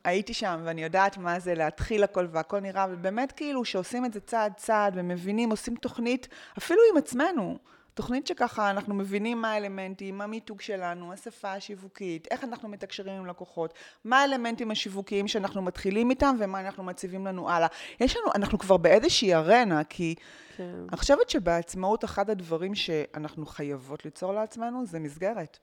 [0.04, 4.20] הייתי שם, ואני יודעת מה זה להתחיל הכל והכל נראה, ובאמת כאילו שעושים את זה
[4.20, 6.28] צעד צעד ומבינים, עושים תוכנית,
[6.58, 7.58] אפילו עם עצמנו,
[7.94, 13.26] תוכנית שככה אנחנו מבינים מה האלמנטים, מה המיתוג שלנו, השפה השיווקית, איך אנחנו מתקשרים עם
[13.26, 13.74] לקוחות,
[14.04, 17.68] מה האלמנטים השיווקיים שאנחנו מתחילים איתם ומה אנחנו מציבים לנו הלאה.
[18.00, 20.14] יש לנו, אנחנו כבר באיזושהי ארנה, כי
[20.56, 20.74] כן.
[20.88, 25.58] אני חושבת שבעצמאות אחד הדברים שאנחנו חייבות ליצור לעצמנו זה מסגרת.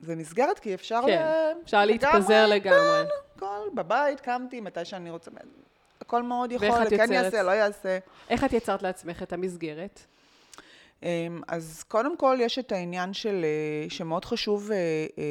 [0.00, 1.00] זה מסגרת, כי אפשר...
[1.06, 1.62] כן, ל...
[1.64, 3.04] אפשר להתפזר לגמרי.
[3.04, 5.30] כן, הכל, בבית, קמתי, מתי שאני רוצה.
[6.00, 7.98] הכל מאוד יכול, כן יעשה, לא יעשה.
[8.30, 10.00] איך את יצרת לעצמך את המסגרת?
[11.02, 15.24] אמ, אז קודם כל יש את העניין של, אה, שמאוד חשוב אה, אה,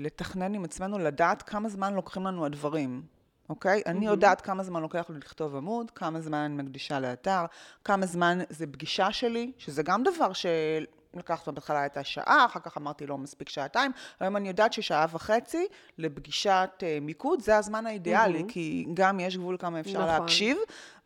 [0.00, 3.02] לתכנן עם עצמנו, לדעת כמה זמן לוקחים לנו הדברים,
[3.48, 3.80] אוקיי?
[3.80, 3.90] Mm-hmm.
[3.90, 7.44] אני יודעת כמה זמן לוקח לי לכתוב עמוד, כמה זמן אני מקדישה לאתר,
[7.84, 10.84] כמה זמן זה פגישה שלי, שזה גם דבר של...
[11.16, 13.90] לקחת בהתחלה הייתה שעה, אחר כך אמרתי לא מספיק שעתיים,
[14.20, 15.66] היום אני יודעת ששעה וחצי
[15.98, 18.52] לפגישת uh, מיקוד זה הזמן האידיאלי, mm-hmm.
[18.52, 20.06] כי גם יש גבול כמה אפשר נכון.
[20.06, 20.56] להקשיב,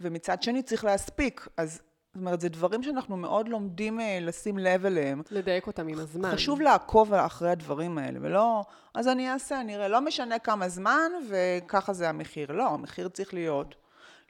[0.01, 1.81] ומצד שני צריך להספיק, אז
[2.15, 5.23] זאת אומרת, זה דברים שאנחנו מאוד לומדים uh, לשים לב אליהם.
[5.31, 6.33] לדייק אותם עם הזמן.
[6.33, 11.11] חשוב לעקוב אחרי הדברים האלה, ולא, אז אני אעשה, אני אראה, לא משנה כמה זמן,
[11.29, 12.53] וככה זה המחיר.
[12.53, 13.75] לא, המחיר צריך להיות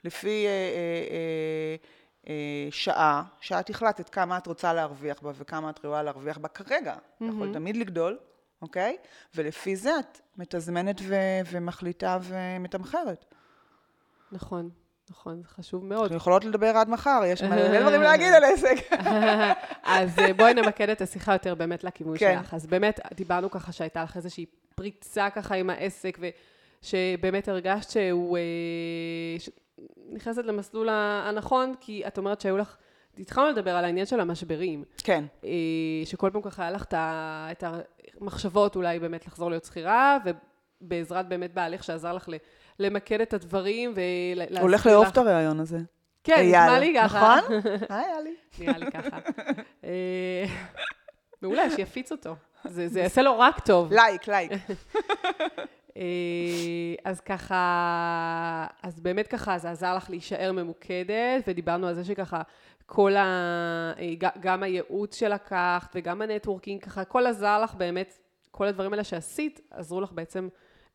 [0.03, 0.45] לפי...
[0.45, 1.98] Uh, uh, אה,
[2.71, 7.25] שעה, שאת החלטת כמה את רוצה להרוויח בה וכמה את ראויה להרוויח בה כרגע, mm-hmm.
[7.25, 8.17] יכול תמיד לגדול,
[8.61, 8.97] אוקיי?
[9.35, 13.25] ולפי זה את מתזמנת ו- ומחליטה ומתמחרת.
[14.31, 14.69] נכון.
[15.09, 16.01] נכון, זה חשוב מאוד.
[16.01, 18.75] אנחנו יכולות לדבר עד מחר, יש מלא דברים להגיד על עסק.
[19.83, 22.39] אז אה, בואי נמקד את השיחה יותר באמת לכיוון כן.
[22.39, 22.53] שלך.
[22.53, 24.45] אז באמת, דיברנו ככה שהייתה לך איזושהי
[24.75, 26.19] פריצה ככה עם העסק,
[26.83, 28.37] ושבאמת הרגשת שהוא...
[28.37, 28.43] אה,
[30.11, 32.75] נכנסת למסלול הנכון, כי את אומרת שהיו לך,
[33.17, 34.83] התחלנו לדבר על העניין של המשברים.
[35.03, 35.23] כן.
[35.43, 35.49] אה,
[36.05, 37.63] שכל פעם ככה היה לך את
[38.21, 40.17] המחשבות אולי באמת לחזור להיות שכירה,
[40.81, 42.29] ובעזרת באמת בעלך שעזר לך
[42.79, 44.61] למקד את הדברים ולהסביר לך.
[44.61, 45.77] הולך לאהוב את הרעיון הזה.
[46.23, 47.39] כן, נשמע לי ככה.
[47.41, 47.59] נכון?
[47.97, 48.35] היה לי.
[48.59, 49.17] נראה לי ככה.
[49.83, 50.45] אה,
[51.41, 52.35] מעולה, שיפיץ אותו.
[52.65, 53.93] זה יעשה לו רק טוב.
[53.93, 54.51] לייק, לייק.
[55.99, 56.05] אה,
[57.05, 62.41] אז ככה, אז באמת ככה, זה עזר לך להישאר ממוקדת, ודיברנו על זה שככה,
[62.85, 63.23] כל ה...
[63.99, 68.19] אה, גם הייעוץ שלקחת וגם ה networking, ככה, הכל עזר לך באמת,
[68.51, 70.47] כל הדברים האלה שעשית, עזרו לך בעצם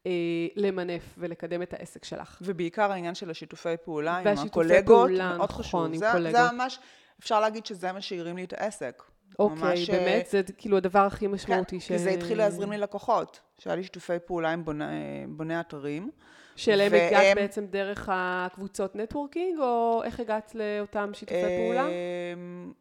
[0.06, 0.12] אה,
[0.56, 2.38] למנף ולקדם את העסק שלך.
[2.42, 5.84] ובעיקר העניין של השיתופי פעולה עם הקולגות, פעולה, מאוד נכון, חשוב.
[5.84, 6.32] עם זה, קולגות.
[6.32, 6.78] זה ממש,
[7.20, 9.02] אפשר להגיד שזה מה שהרים לי את העסק.
[9.38, 11.88] אוקיי, ממש, באמת, זה כאילו הדבר הכי משמעותי כן, ש...
[11.88, 14.84] כי זה התחיל להזרים לי לקוחות, שהיה לי שיתופי פעולה עם בוני,
[15.28, 16.10] בוני אתרים.
[16.56, 17.06] שאליהם והם...
[17.06, 21.86] הגעת בעצם דרך הקבוצות נטוורקינג, או איך הגעת לאותם שיתופי פעולה?
[21.88, 22.72] אמ,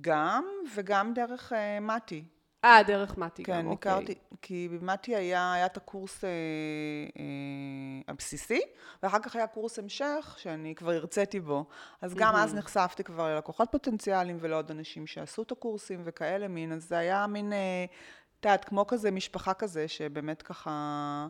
[0.00, 2.24] גם, וגם דרך uh, מתי.
[2.64, 3.92] אה, דרך מתי כן, גם, אוקיי.
[3.92, 6.28] כן, הכרתי, כי במתי היה, היה את הקורס אה,
[7.18, 7.24] אה,
[8.08, 8.60] הבסיסי,
[9.02, 11.64] ואחר כך היה קורס המשך, שאני כבר הרציתי בו.
[12.02, 16.88] אז גם אז נחשפתי כבר ללקוחות פוטנציאליים ולעוד אנשים שעשו את הקורסים וכאלה מין, אז
[16.88, 17.84] זה היה מין, אה,
[18.40, 21.26] את יודעת, כמו כזה משפחה כזה, שבאמת ככה...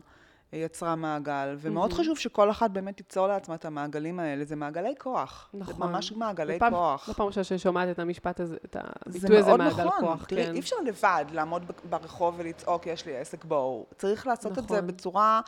[0.53, 1.95] יצרה מעגל, ומאוד mm-hmm.
[1.95, 5.49] חשוב שכל אחת באמת תיצור לעצמה את המעגלים האלה, זה מעגלי כוח.
[5.53, 5.73] נכון.
[5.73, 7.07] זה ממש מעגלי בפעם, כוח.
[7.07, 9.99] זו פעם ראשונה שאני שומעת את המשפט הזה, את הביטוי הזה, מעגל נכון.
[9.99, 10.25] כוח.
[10.25, 10.53] תראי, כן.
[10.53, 13.85] אי אפשר לבד לעמוד ברחוב ולצעוק, יש לי עסק בואו.
[13.97, 14.63] צריך לעשות נכון.
[14.63, 14.87] את זה נכון.
[14.87, 15.41] בצורה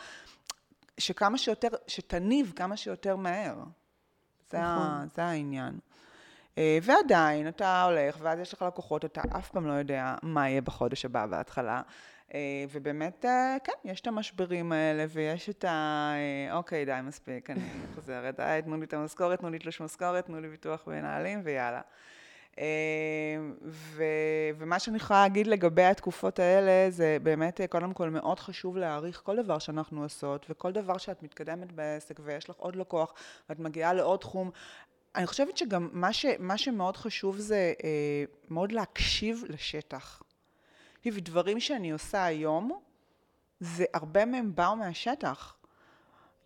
[0.98, 3.56] שכמה שיותר, שתניב כמה שיותר מהר.
[4.52, 4.88] זה, נכון.
[4.88, 5.80] ה, זה העניין.
[6.58, 10.62] אה, ועדיין, אתה הולך, ואז יש לך לקוחות, אתה אף פעם לא יודע מה יהיה
[10.62, 11.82] בחודש הבא בהתחלה.
[12.34, 16.14] אה, ובאמת, אה, כן, יש את המשברים האלה, ויש את ה...
[16.16, 17.62] אה, אוקיי, די, מספיק, אני
[17.96, 21.82] חוזרת, די, תנו לי את המשכורת, תנו לי תלוש משכורת, תנו לי ביטוח מנהלים, ויאללה.
[23.66, 24.04] ו,
[24.58, 29.44] ומה שאני יכולה להגיד לגבי התקופות האלה, זה באמת, קודם כל, מאוד חשוב להעריך כל
[29.44, 33.14] דבר שאנחנו עושות, וכל דבר שאת מתקדמת בעסק, ויש לך עוד לקוח,
[33.50, 34.52] ואת מגיעה לעוד תחום.
[35.16, 37.74] אני חושבת שגם מה, ש, מה שמאוד חשוב זה
[38.50, 40.22] מאוד להקשיב לשטח.
[41.02, 42.80] תקשיבי, דברים שאני עושה היום,
[43.60, 45.58] זה הרבה מהם באו מהשטח.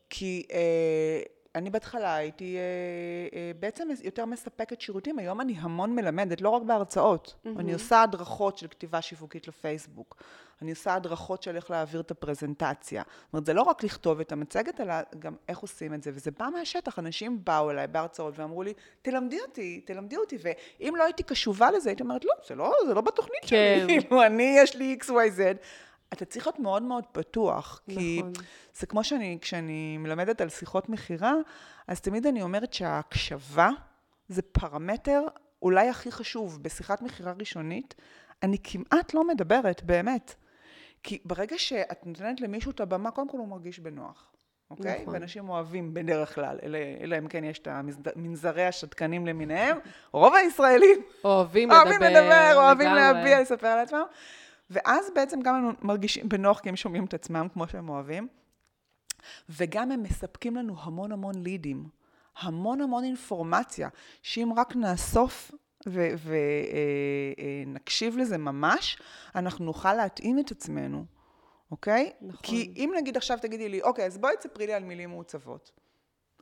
[0.10, 1.22] כי אה,
[1.56, 2.62] אני בהתחלה הייתי אה,
[3.40, 7.36] אה, בעצם יותר מספקת שירותים, היום אני המון מלמדת, לא רק בהרצאות.
[7.36, 7.60] Mm-hmm.
[7.60, 10.24] אני עושה הדרכות של כתיבה שיווקית לפייסבוק.
[10.62, 13.04] אני עושה הדרכות של איך להעביר את הפרזנטציה.
[13.26, 16.12] זאת אומרת, זה לא רק לכתוב את המצגת, אלא גם איך עושים את זה.
[16.14, 20.38] וזה בא מהשטח, אנשים באו אליי בהרצאות ואמרו לי, תלמדי אותי, תלמדי אותי.
[20.42, 23.78] ואם לא הייתי קשובה לזה, הייתי אומרת, לא, זה לא, זה לא בתוכנית כן.
[23.80, 24.00] שלי.
[24.02, 25.40] כאילו, אני, יש לי XYZ.
[26.14, 27.82] אתה צריך להיות מאוד מאוד פתוח.
[27.88, 28.02] נכון.
[28.02, 28.22] כי
[28.76, 31.34] זה כמו שאני, כשאני מלמדת על שיחות מכירה,
[31.88, 33.70] אז תמיד אני אומרת שההקשבה
[34.28, 35.22] זה פרמטר
[35.62, 36.64] אולי הכי חשוב.
[36.64, 37.96] בשיחת מכירה ראשונית,
[38.44, 40.36] אני כמעט לא מדברת, באמת.
[41.04, 44.32] כי ברגע שאת נותנת למישהו את הבמה, קודם כל הוא מרגיש בנוח.
[44.70, 45.02] אוקיי?
[45.02, 45.14] נכון.
[45.14, 46.58] ואנשים אוהבים בדרך כלל,
[47.02, 49.78] אלא אם כן יש את המנזרי השתקנים למיניהם,
[50.12, 54.04] רוב הישראלים אוהבים לדבר, אוהבים לדבר, אוהבים להביע, לספר על עצמם.
[54.70, 58.28] ואז בעצם גם הם מרגישים בנוח כי הם שומעים את עצמם כמו שהם אוהבים.
[59.50, 61.90] וגם הם מספקים לנו המון המון לידים,
[62.38, 63.90] המון המון אינפורמציה,
[64.22, 65.52] שאם רק נאסוף
[67.66, 68.98] ונקשיב אה, אה, לזה ממש,
[69.36, 71.06] אנחנו נוכל להתאים את עצמנו,
[71.72, 72.12] אוקיי?
[72.22, 72.42] נכון.
[72.44, 75.72] כי אם נגיד עכשיו תגידי לי, אוקיי, אז בואי תספרי לי על מילים מעוצבות.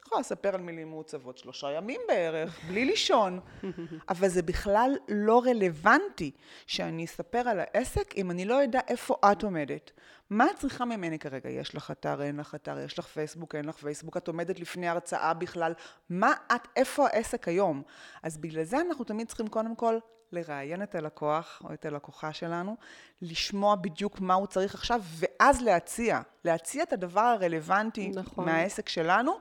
[0.08, 3.40] יכולה לספר על מילים מעוצבות שלושה ימים בערך, בלי לישון.
[4.10, 6.32] אבל זה בכלל לא רלוונטי
[6.68, 9.92] שאני אספר על העסק אם אני לא אדע איפה את עומדת.
[10.30, 11.50] מה את צריכה ממני כרגע?
[11.50, 14.88] יש לך אתר, אין לך אתר, יש לך פייסבוק, אין לך פייסבוק, את עומדת לפני
[14.88, 15.74] הרצאה בכלל.
[16.10, 17.82] מה את, איפה העסק היום?
[18.24, 19.98] אז בגלל זה אנחנו תמיד צריכים קודם כל
[20.32, 22.76] לראיין את הלקוח או את הלקוחה שלנו,
[23.22, 28.46] לשמוע בדיוק מה הוא צריך עכשיו, ואז להציע, להציע את הדבר הרלוונטי נכון.
[28.46, 29.32] מהעסק שלנו,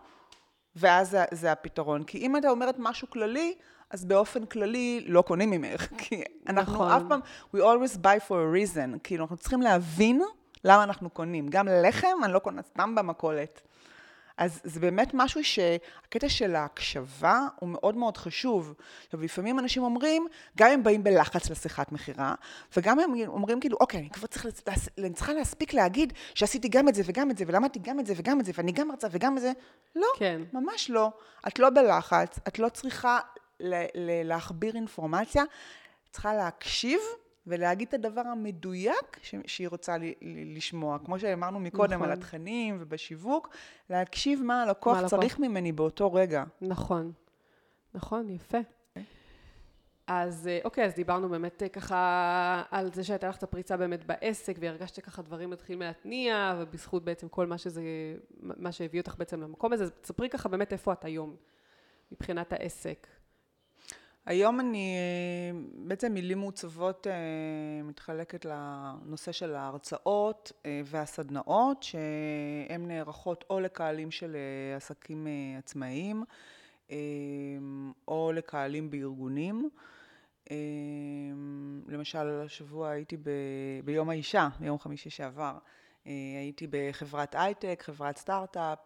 [0.76, 2.04] ואז זה, זה הפתרון.
[2.04, 3.54] כי אם אתה אומרת משהו כללי,
[3.90, 5.88] אז באופן כללי לא קונים ממך.
[5.98, 6.90] כי אנחנו נכון.
[6.90, 7.20] אף פעם,
[7.56, 8.98] we always buy for a reason.
[9.04, 10.22] כאילו, אנחנו צריכים להבין
[10.64, 11.48] למה אנחנו קונים.
[11.48, 13.62] גם לחם, אני לא קונה סתם במכולת.
[14.42, 18.74] אז זה באמת משהו שהקטע של ההקשבה הוא מאוד מאוד חשוב.
[19.04, 20.26] עכשיו, לפעמים אנשים אומרים,
[20.58, 22.34] גם הם באים בלחץ לשיחת מכירה,
[22.76, 24.46] וגם הם אומרים כאילו, אוקיי, אני כבר צריך,
[24.98, 28.14] אני צריכה להספיק להגיד שעשיתי גם את זה וגם את זה, ולמדתי גם את זה
[28.16, 29.52] וגם את זה, ואני גם מרצה וגם את זה.
[29.96, 30.42] לא, כן.
[30.52, 31.10] ממש לא.
[31.48, 33.18] את לא בלחץ, את לא צריכה
[34.24, 35.42] להכביר אינפורמציה,
[36.10, 37.00] צריכה להקשיב.
[37.46, 40.98] ולהגיד את הדבר המדויק ש- שהיא רוצה ל- ל- לשמוע.
[41.04, 42.06] כמו שאמרנו מקודם נכון.
[42.06, 43.48] על התכנים ובשיווק,
[43.90, 45.46] להקשיב מה הלקוח מה צריך לקוח?
[45.48, 46.44] ממני באותו רגע.
[46.60, 47.12] נכון.
[47.94, 48.58] נכון, יפה.
[50.06, 54.04] אז אה, אוקיי, אז דיברנו באמת אה, ככה על זה שהייתה לך את הפריצה באמת
[54.06, 57.82] בעסק, והרגשת שככה דברים מתחילים להתניע, ובזכות בעצם כל מה שזה,
[58.40, 61.36] מה שהביא אותך בעצם למקום הזה, אז תספרי ככה באמת איפה את היום,
[62.12, 63.06] מבחינת העסק.
[64.26, 64.96] היום אני,
[65.74, 74.36] בעצם מילים מעוצבות אה, מתחלקת לנושא של ההרצאות אה, והסדנאות, שהן נערכות או לקהלים של
[74.36, 75.26] אה, עסקים
[75.58, 76.24] עצמאיים,
[78.08, 79.70] או לקהלים בארגונים.
[81.88, 83.30] למשל, השבוע הייתי ב,
[83.84, 85.58] ביום האישה, ביום חמישי שעבר.
[86.04, 88.78] הייתי בחברת הייטק, חברת סטארט-אפ,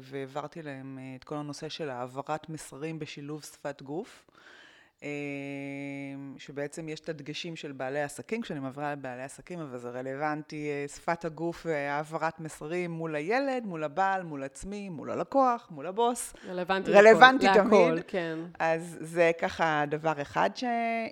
[0.00, 4.24] והעברתי להם את כל הנושא של העברת מסרים בשילוב שפת גוף.
[6.38, 10.84] שבעצם יש את הדגשים של בעלי עסקים, כשאני מעבירה לבעלי עסקים, אבל זה רלוונטי, אה,
[10.88, 16.34] שפת הגוף והעברת מסרים מול הילד, מול הבעל, מול עצמי, מול הלקוח, מול הבוס.
[16.48, 17.94] רלוונטי, רלוונטי לכל, תמיד.
[17.94, 18.38] להכל, כן.
[18.58, 20.64] אז זה ככה דבר אחד ש...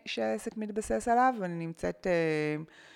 [0.06, 2.06] שהעסק מתבסס עליו, ואני נמצאת...
[2.06, 2.91] Uh,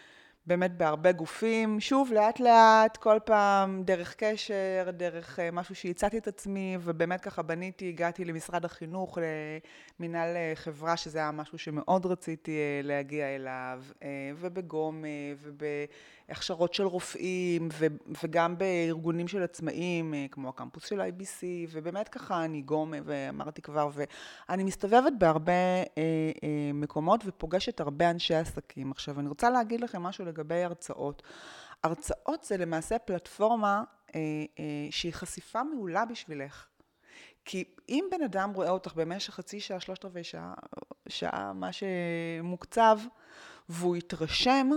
[0.46, 6.28] באמת בהרבה גופים, שוב, לאט לאט, כל פעם דרך קשר, דרך uh, משהו שהצעתי את
[6.28, 9.18] עצמי, ובאמת ככה בניתי, הגעתי למשרד החינוך,
[10.00, 14.02] למנהל uh, חברה, שזה היה משהו שמאוד רציתי uh, להגיע אליו, uh,
[15.42, 15.62] וב...
[16.28, 17.86] הכשרות של רופאים, ו,
[18.22, 23.90] וגם בארגונים של עצמאים, אה, כמו הקמפוס של IBC, ובאמת ככה אני גום, ואמרתי כבר,
[24.48, 28.90] ואני מסתובבת בהרבה אה, אה, מקומות ופוגשת הרבה אנשי עסקים.
[28.90, 31.22] עכשיו, אני רוצה להגיד לכם משהו לגבי הרצאות.
[31.84, 33.82] הרצאות זה למעשה פלטפורמה
[34.14, 34.20] אה,
[34.58, 36.66] אה, שהיא חשיפה מעולה בשבילך.
[37.44, 40.54] כי אם בן אדם רואה אותך במשך חצי שעה, שלושת רבעי שעה,
[41.08, 42.98] שעה, מה שמוקצב,
[43.68, 44.70] והוא יתרשם,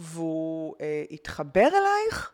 [0.00, 2.32] והוא אה, יתחבר אלייך,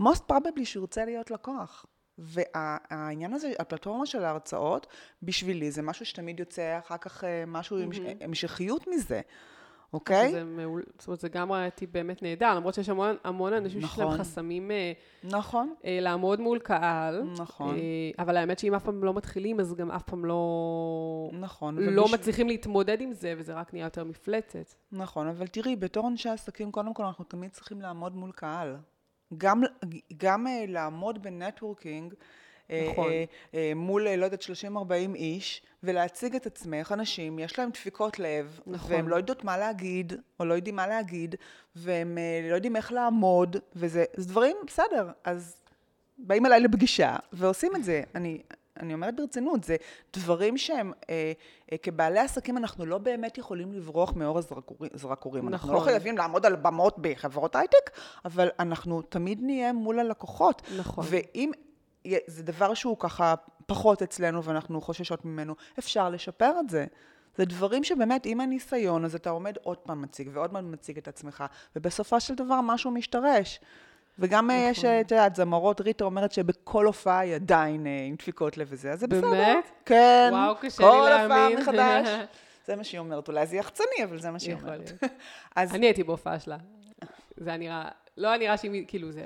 [0.00, 1.86] most probably שהוא ירצה להיות לקוח.
[2.18, 4.86] והעניין הזה, הפלטפורמה של ההרצאות,
[5.22, 8.24] בשבילי זה משהו שתמיד יוצא אחר כך אה, משהו, mm-hmm.
[8.24, 9.20] המשכיות מזה.
[9.92, 10.32] אוקיי?
[10.32, 13.88] זה מעול, זאת אומרת, זה גם ראיתי באמת נהדר, למרות שיש המון, המון אנשים נכון.
[13.88, 14.20] שיש להם נכון.
[14.20, 14.92] חסמים אה,
[15.24, 15.74] נכון.
[15.84, 17.22] אה, לעמוד מול קהל.
[17.22, 17.74] נכון.
[17.74, 21.30] אה, אבל האמת שאם אף פעם לא מתחילים, אז גם אף פעם לא...
[21.32, 21.78] נכון.
[21.78, 22.14] לא ובש...
[22.14, 24.74] מצליחים להתמודד עם זה, וזה רק נהיה יותר מפלצת.
[24.92, 28.76] נכון, אבל תראי, בתור אנשי עסקים, קודם כל אנחנו תמיד צריכים לעמוד מול קהל.
[29.38, 29.62] גם,
[30.16, 32.14] גם אה, לעמוד ב networking,
[32.90, 33.10] נכון.
[33.10, 38.18] אה, אה, מול, אה, לא יודעת, 30-40 איש, ולהציג את עצמך, אנשים, יש להם דפיקות
[38.18, 38.92] לב, נכון.
[38.92, 41.34] והם לא יודעות מה להגיד, או לא יודעים מה להגיד,
[41.76, 45.56] והם אה, לא יודעים איך לעמוד, וזה זה דברים, בסדר, אז
[46.18, 48.02] באים אליי לפגישה ועושים את זה.
[48.14, 48.42] אני,
[48.80, 49.76] אני אומרת ברצינות, זה
[50.16, 51.32] דברים שהם, אה,
[51.72, 54.90] אה, כבעלי עסקים אנחנו לא באמת יכולים לברוח מאור הזרקורים.
[54.94, 55.48] הזרקורים.
[55.48, 55.88] אנחנו לא נכון.
[55.88, 57.90] חייבים לעמוד על במות בחברות הייטק,
[58.24, 60.62] אבל אנחנו תמיד נהיה מול הלקוחות.
[60.78, 61.04] נכון.
[61.08, 61.50] ואם
[62.26, 63.34] זה דבר שהוא ככה
[63.66, 66.86] פחות אצלנו ואנחנו חוששות ממנו, אפשר לשפר את זה.
[67.36, 71.08] זה דברים שבאמת, עם הניסיון, אז אתה עומד עוד פעם מציג ועוד פעם מציג את
[71.08, 71.44] עצמך,
[71.76, 73.60] ובסופו של דבר משהו משתרש.
[74.18, 74.70] וגם נכון.
[74.70, 78.92] יש, את יודעת, זמרות, ריטה אומרת שבכל הופעה היא עדיין אה, עם דפיקות לב וזה,
[78.92, 79.30] אז זה בסדר.
[79.30, 79.70] באמת?
[79.84, 80.28] כן.
[80.32, 81.60] וואו, קשה לי כל הופעה להאמין.
[81.60, 82.08] מחדש.
[82.66, 83.28] זה מה שהיא אומרת.
[83.28, 84.92] אולי זה יחצני, אבל זה מה שהיא אומרת.
[85.56, 86.56] אז אני הייתי בהופעה שלה.
[87.36, 89.24] זה היה נראה, לא היה נראה שהיא, כאילו, זה...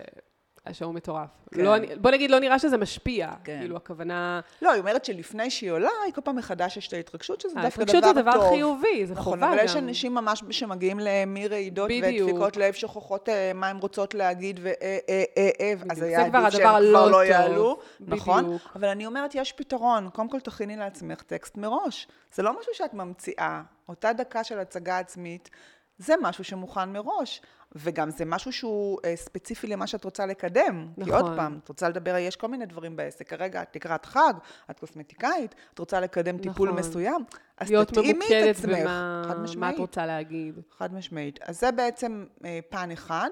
[0.66, 1.28] השואו מטורף.
[1.54, 1.60] כן.
[1.60, 3.30] לא, בוא נגיד, לא נראה שזה משפיע.
[3.44, 3.58] כן.
[3.60, 4.40] כאילו, הכוונה...
[4.62, 7.84] לא, היא אומרת שלפני שהיא עולה, היא כל פעם מחדש יש את ההתרגשות, שזה דווקא
[7.84, 7.94] דבר טוב.
[7.94, 9.52] ההתרגשות זה דבר חיובי, זה נכון, חובה גם.
[9.52, 12.28] אבל יש אנשים ממש שמגיעים למרעידות בדיוק.
[12.28, 14.98] ודפיקות לב שוכחות אה, מה הן רוצות להגיד, ואה, אה,
[15.38, 16.02] אה, אה, אז.
[16.02, 17.22] היה עדיף שהם כבר לא טוב.
[17.22, 18.44] יעלו, נכון?
[18.44, 18.62] בדיוק.
[18.76, 20.08] אבל אני אומרת, יש פתרון.
[20.12, 22.08] קודם כל תכיני לעצמך טקסט מראש.
[22.34, 23.62] זה לא משהו שאת ממציאה.
[23.88, 25.50] אותה דקה של הצגה עצמית,
[25.98, 27.42] זה משהו שמוכן מראש.
[27.76, 30.86] וגם זה משהו שהוא אה, ספציפי למה שאת רוצה לקדם.
[30.94, 31.14] כי נכון.
[31.14, 33.28] עוד פעם, את רוצה לדבר, יש כל מיני דברים בעסק.
[33.28, 34.34] כרגע את לקראת חג,
[34.70, 36.80] את קוסמטיקאית, את רוצה לקדם טיפול נכון.
[36.80, 37.24] מסוים,
[37.58, 38.78] אז להיות תתאימי את ממוקדת עצמך.
[38.80, 39.74] במה חד מה משמעית.
[39.74, 40.60] את רוצה להגיד.
[40.78, 41.38] חד משמעית.
[41.42, 43.30] אז זה בעצם אה, פן אחד,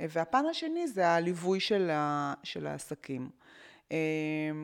[0.00, 3.28] אה, והפן השני זה הליווי של, ה, של העסקים.
[3.92, 3.96] אה,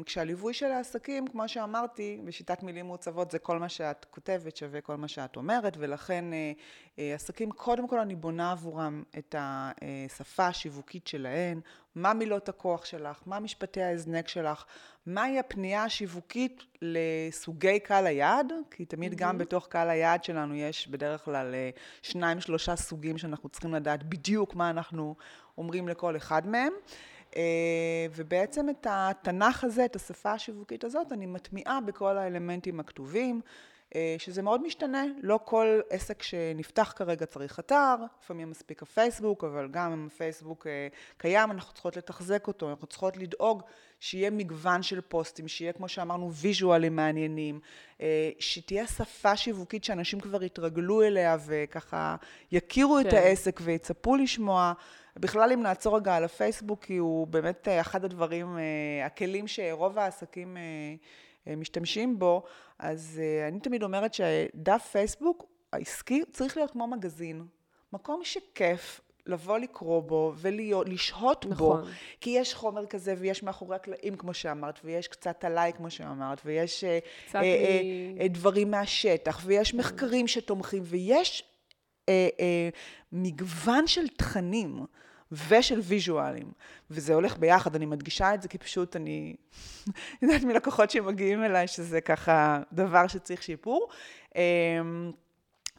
[0.06, 4.96] כשהליווי של העסקים, כמו שאמרתי, בשיטת מילים מעוצבות זה כל מה שאת כותבת שווה כל
[4.96, 6.52] מה שאת אומרת, ולכן אה,
[6.98, 11.60] אה, עסקים, קודם כל אני בונה עבורם את השפה השיווקית שלהן,
[11.94, 14.64] מה מילות הכוח שלך, מה משפטי ההזנק שלך,
[15.06, 21.24] מהי הפנייה השיווקית לסוגי קהל היעד, כי תמיד גם בתוך קהל היעד שלנו יש בדרך
[21.24, 21.70] כלל אה,
[22.02, 25.14] שניים, שלושה סוגים שאנחנו צריכים לדעת בדיוק מה אנחנו
[25.58, 26.72] אומרים לכל אחד מהם.
[27.36, 33.40] אה, ובעצם את התנ"ך הזה, את השפה השיווקית הזאת, אני מטמיעה בכל האלמנטים הכתובים,
[33.94, 35.04] אה, שזה מאוד משתנה.
[35.22, 40.88] לא כל עסק שנפתח כרגע צריך אתר, לפעמים מספיק הפייסבוק, אבל גם אם הפייסבוק אה,
[41.16, 43.62] קיים, אנחנו צריכות לתחזק אותו, אנחנו צריכות לדאוג
[44.00, 47.60] שיהיה מגוון של פוסטים, שיהיה, כמו שאמרנו, ויז'ואלים מעניינים,
[48.38, 52.16] שתהיה שפה שיווקית שאנשים כבר יתרגלו אליה וככה
[52.52, 53.16] יכירו את כן.
[53.16, 54.72] העסק ויצפו לשמוע.
[55.16, 59.98] בכלל, אם נעצור רגע על הפייסבוק, כי הוא באמת אה, אחד הדברים, אה, הכלים שרוב
[59.98, 62.42] העסקים אה, משתמשים בו,
[62.78, 67.46] אז אני תמיד אומרת שדף פייסבוק העסקי צריך להיות כמו מגזין.
[67.92, 71.52] מקום שכיף לבוא לקרוא בו ולשהות בו.
[71.52, 71.90] נכון.
[72.20, 76.84] כי יש חומר כזה ויש מאחורי הקלעים, כמו שאמרת, ויש קצת עליי, כמו שאמרת, ויש
[76.84, 76.98] אה,
[77.34, 77.40] אה,
[78.20, 81.44] אה, דברים מהשטח, ויש מחקרים שתומכים, ויש
[82.08, 82.68] אה, אה,
[83.12, 84.86] מגוון של תכנים
[85.48, 86.52] ושל ויז'ואלים,
[86.90, 89.36] וזה הולך ביחד, אני מדגישה את זה כי פשוט אני
[90.22, 93.88] יודעת מלקוחות שמגיעים אליי שזה ככה דבר שצריך שיפור.
[94.36, 94.42] אה,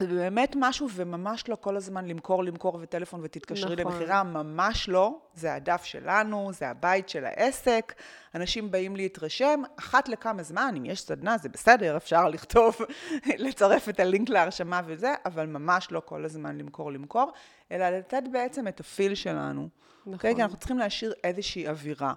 [0.03, 3.93] זה באמת משהו, וממש לא כל הזמן למכור, למכור וטלפון ותתקשרי נכון.
[3.93, 5.17] למכירה, ממש לא.
[5.35, 7.93] זה הדף שלנו, זה הבית של העסק.
[8.35, 12.77] אנשים באים להתרשם, אחת לכמה זמן, אם יש סדנה, זה בסדר, אפשר לכתוב,
[13.45, 17.31] לצרף את הלינק להרשמה וזה, אבל ממש לא כל הזמן למכור, למכור,
[17.71, 19.69] אלא לתת בעצם את הפיל שלנו.
[20.01, 20.13] נכון.
[20.13, 20.35] אוקיי?
[20.35, 22.13] כי אנחנו צריכים להשאיר איזושהי אווירה.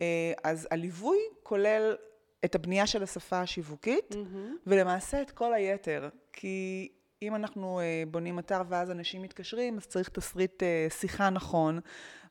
[0.00, 1.96] אה, אז הליווי כולל
[2.44, 4.14] את הבנייה של השפה השיווקית,
[4.66, 6.08] ולמעשה את כל היתר.
[6.32, 6.88] כי
[7.22, 11.80] אם אנחנו אה, בונים אתר ואז אנשים מתקשרים, אז צריך תסריט אה, שיחה נכון,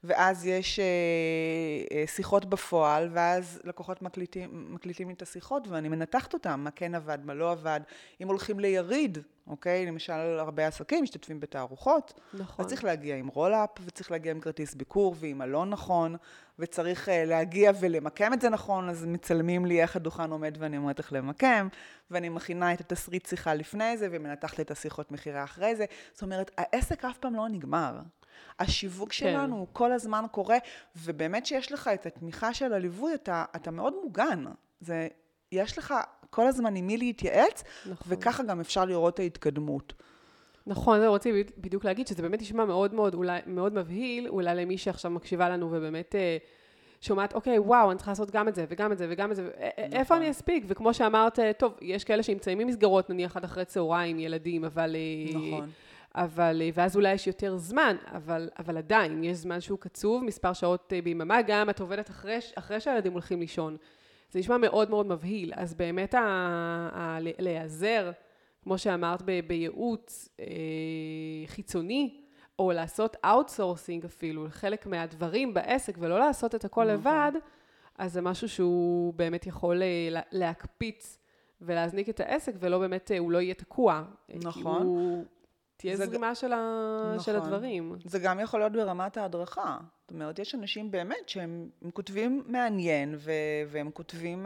[0.03, 6.59] ואז יש אה, שיחות בפועל, ואז לקוחות מקליטים, מקליטים לי את השיחות, ואני מנתחת אותם,
[6.63, 7.79] מה כן עבד, מה לא עבד.
[8.21, 9.17] אם הולכים ליריד,
[9.51, 9.85] אוקיי?
[9.85, 12.65] למשל, הרבה עסקים משתתפים בתערוכות, נכון.
[12.65, 16.15] אז צריך להגיע עם רולאפ, וצריך להגיע עם כרטיס ביקור, ועם הלא נכון,
[16.59, 20.99] וצריך uh, להגיע ולמקם את זה נכון, אז מצלמים לי איך הדוכן עומד ואני אומרת
[20.99, 21.67] איך למקם,
[22.11, 25.85] ואני מכינה את התסריט שיחה לפני זה, ומנתחת את השיחות מכירה אחרי זה.
[26.13, 27.99] זאת אומרת, העסק אף פעם לא נגמר.
[28.59, 29.15] השיווק כן.
[29.15, 30.57] שלנו הוא כל הזמן קורה,
[30.95, 34.45] ובאמת שיש לך את התמיכה של הליווי, אתה, אתה מאוד מוגן.
[34.79, 35.07] זה,
[35.51, 35.93] יש לך
[36.31, 38.07] כל הזמן עם מי להתייעץ, נכון.
[38.09, 39.93] וככה גם אפשר לראות את ההתקדמות.
[40.67, 44.77] נכון, זה רציתי בדיוק להגיד, שזה באמת נשמע מאוד מאוד, אולי, מאוד מבהיל, אולי למי
[44.77, 46.37] שעכשיו מקשיבה לנו ובאמת אה,
[47.01, 49.43] שומעת, אוקיי, וואו, אני צריכה לעשות גם את זה, וגם את זה, וגם את זה,
[49.43, 49.93] נכון.
[49.99, 50.63] איפה אני אספיק?
[50.67, 54.95] וכמו שאמרת, אה, טוב, יש כאלה שנמצאים ממסגרות, נניח עד אחרי צהריים, ילדים, אבל...
[54.95, 55.69] אה, נכון.
[56.15, 60.93] אבל, ואז אולי יש יותר זמן, אבל, אבל עדיין, יש זמן שהוא קצוב, מספר שעות
[60.95, 63.77] אה, ביממה, גם את עובדת אחרי, אחרי שהילדים הולכים לישון.
[64.31, 66.19] זה נשמע מאוד מאוד מבהיל, אז באמת ה,
[66.93, 68.11] ה, להיעזר,
[68.63, 70.45] כמו שאמרת, ב, בייעוץ אה,
[71.47, 72.21] חיצוני,
[72.59, 77.31] או לעשות outsourcing אפילו, חלק מהדברים בעסק, ולא לעשות את הכל לבד,
[77.97, 81.17] אז זה משהו שהוא באמת יכול אה, להקפיץ
[81.61, 84.03] ולהזניק את העסק, ולא באמת, אה, הוא לא יהיה תקוע.
[84.43, 84.81] נכון.
[84.81, 85.25] כי הוא...
[85.77, 87.01] תהיה זרימה של, ה...
[87.05, 87.19] נכון.
[87.19, 87.95] של הדברים.
[88.05, 89.77] זה גם יכול להיות ברמת ההדרכה.
[90.13, 93.15] אומרת, יש אנשים באמת שהם כותבים מעניין.
[93.67, 94.45] והם כותבים...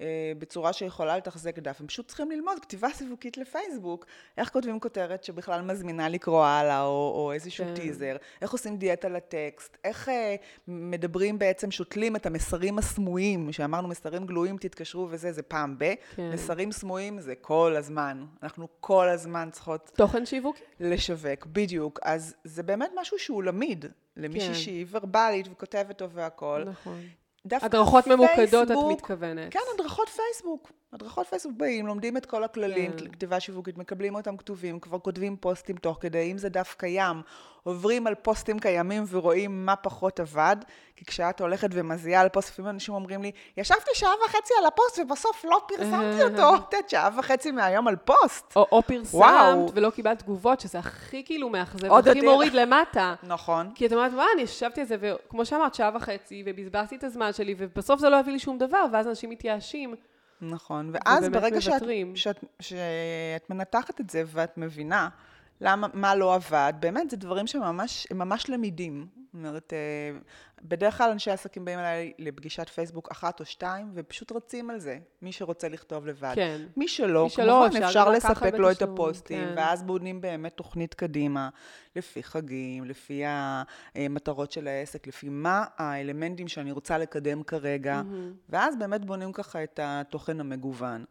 [0.00, 4.06] אה, בצורה שיכולה לתחזק דף, הם פשוט צריכים ללמוד כתיבה סיווקית לפייסבוק,
[4.38, 7.74] איך כותבים כותרת שבכלל מזמינה לקרוא הלאה, או, או איזשהו כן.
[7.74, 10.36] טיזר, איך עושים דיאטה לטקסט, איך אה,
[10.68, 16.30] מדברים בעצם, שותלים את המסרים הסמויים, שאמרנו מסרים גלויים תתקשרו וזה, זה פעם ב, כן.
[16.30, 19.90] מסרים סמויים זה כל הזמן, אנחנו כל הזמן צריכות...
[19.96, 20.62] תוכן שיווקי?
[20.80, 23.84] לשווק, בדיוק, אז זה באמת משהו שהוא למיד.
[24.16, 24.54] למישהי כן.
[24.54, 26.64] שהיא ורבלית וכותבת טוב והכול.
[26.64, 27.00] נכון.
[27.46, 29.52] דווקא הדרכות פייסבוק, ממוקדות את מתכוונת.
[29.52, 30.72] כן, הדרכות פייסבוק.
[30.92, 33.08] הדרכות פייסבוק באים, לומדים את כל הכללים, כן.
[33.08, 37.16] כתיבה שיווקית, מקבלים אותם כתובים, כבר כותבים פוסטים תוך כדי, אם זה דף קיים,
[37.66, 40.56] עוברים על פוסטים קיימים ורואים מה פחות עבד,
[40.96, 44.98] כי כשאת הולכת ומזיעה על פוסט, לפעמים אנשים אומרים לי, ישבתי שעה וחצי על הפוסט
[44.98, 48.56] ובסוף לא פרסמתי אותו, את יודעת, שעה וחצי מהיום על פוסט.
[48.56, 53.14] או, או פרסמת ולא קיבלת תגובות, שזה הכי כאילו מאכזב, הכי מוריד למטה.
[53.22, 53.70] נכון.
[53.74, 57.32] כי את אומרת, מה, אני ישבתי על זה, וכמו שאמרת, שעה וחצי, ובזבזתי את הזמן
[57.32, 59.94] שלי, ובסוף זה לא הביא לי שום דבר, ואז אנשים מתייאשים.
[60.40, 61.82] נכון, ואז ברגע שאת,
[62.14, 65.08] שאת, שאת מנתחת את זה ואת מבינה
[65.60, 69.06] למה, מה לא עבד, באמת זה דברים שממש, הם ממש למידים.
[69.16, 70.18] זאת אומרת, אה,
[70.62, 74.98] בדרך כלל אנשי עסקים באים אליי לפגישת פייסבוק אחת או שתיים, ופשוט רצים על זה,
[75.22, 76.32] מי שרוצה לכתוב לבד.
[76.34, 76.60] כן.
[76.76, 79.52] מי שלא, מי שלא כמובן אפשר, אפשר לספק לו את הפוסטים, כן.
[79.56, 81.48] ואז בונים באמת תוכנית קדימה,
[81.96, 83.22] לפי חגים, לפי
[83.94, 88.48] המטרות של העסק, לפי מה האלמנטים שאני רוצה לקדם כרגע, mm-hmm.
[88.48, 91.04] ואז באמת בונים ככה את התוכן המגוון.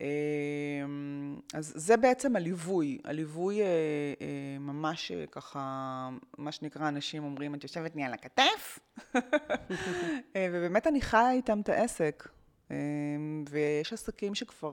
[0.00, 7.54] אמ, אז זה בעצם הליווי, הליווי אה, אה, ממש אה, ככה, מה שנקרא, אנשים אומרים,
[7.54, 8.78] את יושבת לי על הכתף,
[10.52, 12.28] ובאמת אני חיה איתם את העסק.
[12.70, 14.72] אמ, ויש עסקים שכבר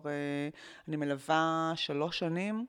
[0.87, 2.65] אני מלווה שלוש שנים,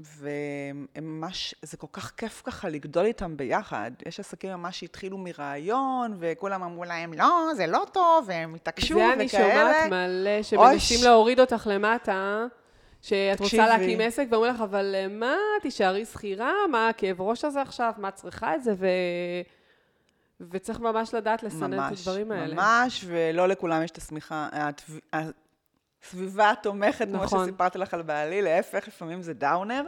[0.00, 3.90] וממש, זה כל כך כיף ככה לגדול איתם ביחד.
[4.06, 9.06] יש עסקים ממש שהתחילו מרעיון, וכולם אמרו להם, לא, זה לא טוב, והם התעקשו וכאלה.
[9.08, 11.04] זה אני שומעת מלא, שמנסים אוש...
[11.04, 12.46] להוריד אותך למטה,
[13.02, 13.62] שאת תקשיבי.
[13.62, 16.52] רוצה להקים עסק, ואומרים לך, אבל אה, מה, תישארי שכירה?
[16.70, 17.92] מה הכאב ראש הזה עכשיו?
[17.98, 18.74] מה את צריכה את זה?
[18.78, 18.86] ו...
[20.50, 22.54] וצריך ממש לדעת לסנן את הדברים האלה.
[22.54, 24.48] ממש, ולא לכולם יש את השמיכה,
[26.04, 27.28] סביבה תומכת, נכון.
[27.28, 29.82] כמו שסיפרתי לך על בעלי, להפך, לפעמים זה דאונר.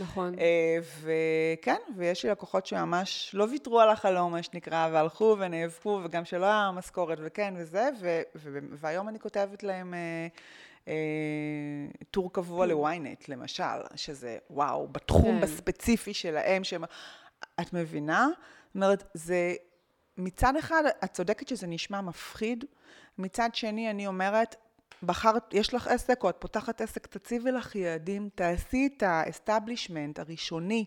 [0.00, 0.38] נכון.
[0.38, 6.24] אה, וכן, ויש לי לקוחות שממש לא ויתרו על החלום, מה שנקרא, והלכו ונאבקו, וגם
[6.24, 9.94] שלא היה משכורת, וכן, וזה, ו, ו, והיום אני כותבת להם...
[9.94, 10.26] אה,
[10.88, 10.94] אה,
[12.10, 12.66] טור קבוע.
[12.66, 13.62] לוויינט, למשל,
[13.94, 15.40] שזה וואו, בתחום כן.
[15.40, 16.84] בספציפי שלהם, שהם...
[17.60, 18.28] את מבינה?
[18.66, 19.54] זאת אומרת, זה...
[20.16, 22.64] מצד אחד, את צודקת שזה נשמע מפחיד,
[23.18, 24.56] מצד שני, אני אומרת,
[25.02, 30.18] בחרת, יש לך עסק או את פותחת עסק, תציבי לך יעדים, תעשי את ה establishment
[30.18, 30.84] הראשוני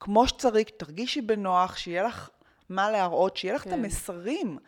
[0.00, 2.30] כמו שצריך, תרגישי בנוח, שיהיה לך
[2.68, 3.70] מה להראות, שיהיה לך כן.
[3.70, 4.58] את המסרים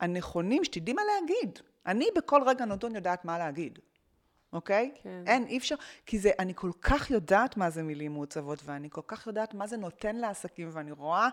[0.00, 1.58] הנכונים, שתדעי מה להגיד.
[1.86, 3.78] אני בכל רגע נתון יודעת מה להגיד,
[4.52, 4.92] אוקיי?
[5.02, 5.24] כן.
[5.26, 5.74] אין, אי אפשר,
[6.06, 9.66] כי זה, אני כל כך יודעת מה זה מילים מעוצבות, ואני כל כך יודעת מה
[9.66, 11.28] זה נותן לעסקים, ואני רואה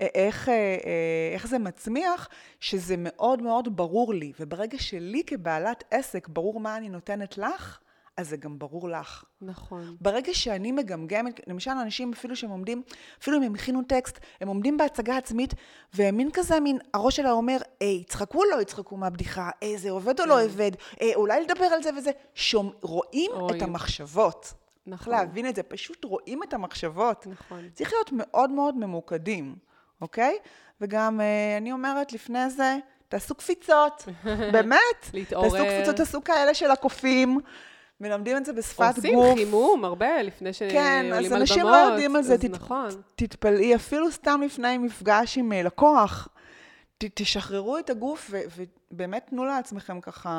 [0.00, 2.28] איך, אה, אה, איך זה מצמיח,
[2.60, 4.32] שזה מאוד מאוד ברור לי.
[4.40, 7.78] וברגע שלי כבעלת עסק ברור מה אני נותנת לך,
[8.16, 9.24] אז זה גם ברור לך.
[9.42, 9.96] נכון.
[10.00, 12.82] ברגע שאני מגמגמת, למשל אנשים אפילו שהם עומדים,
[13.20, 15.54] אפילו אם הם הכינו טקסט, הם עומדים בהצגה עצמית,
[15.94, 19.90] והם מין כזה, מין, הראש שלה אומר, היי, יצחקו או לא יצחקו מהבדיחה, היי, זה
[19.90, 20.40] עובד או לא כן.
[20.40, 20.70] עובד,
[21.00, 22.10] היי, אולי לדבר על זה וזה.
[22.34, 23.56] שום, רואים אוי.
[23.56, 24.52] את המחשבות.
[24.86, 25.04] נכון.
[25.04, 27.26] צריך להבין את זה, פשוט רואים את המחשבות.
[27.26, 27.68] נכון.
[27.74, 29.56] צריך להיות מאוד מאוד ממוקדים.
[30.00, 30.38] אוקיי?
[30.80, 32.76] וגם אה, אני אומרת, לפני זה,
[33.08, 34.04] תעשו קפיצות,
[34.52, 35.10] באמת.
[35.14, 35.50] להתעורר.
[35.50, 37.40] תעשו קפיצות, תעשו כאלה של הקופים.
[38.00, 39.24] מלמדים את זה בשפת עושים גוף.
[39.24, 41.28] עושים חימום הרבה לפני שעולים כן, על במות.
[41.28, 42.38] כן, אז אנשים לא יודעים על זה.
[42.38, 42.88] תת, נכון.
[43.16, 46.28] תתפלאי, אפילו סתם לפני מפגש עם אה, לקוח.
[46.98, 48.30] ת, תשחררו את הגוף
[48.90, 50.30] ובאמת תנו לעצמכם ככה...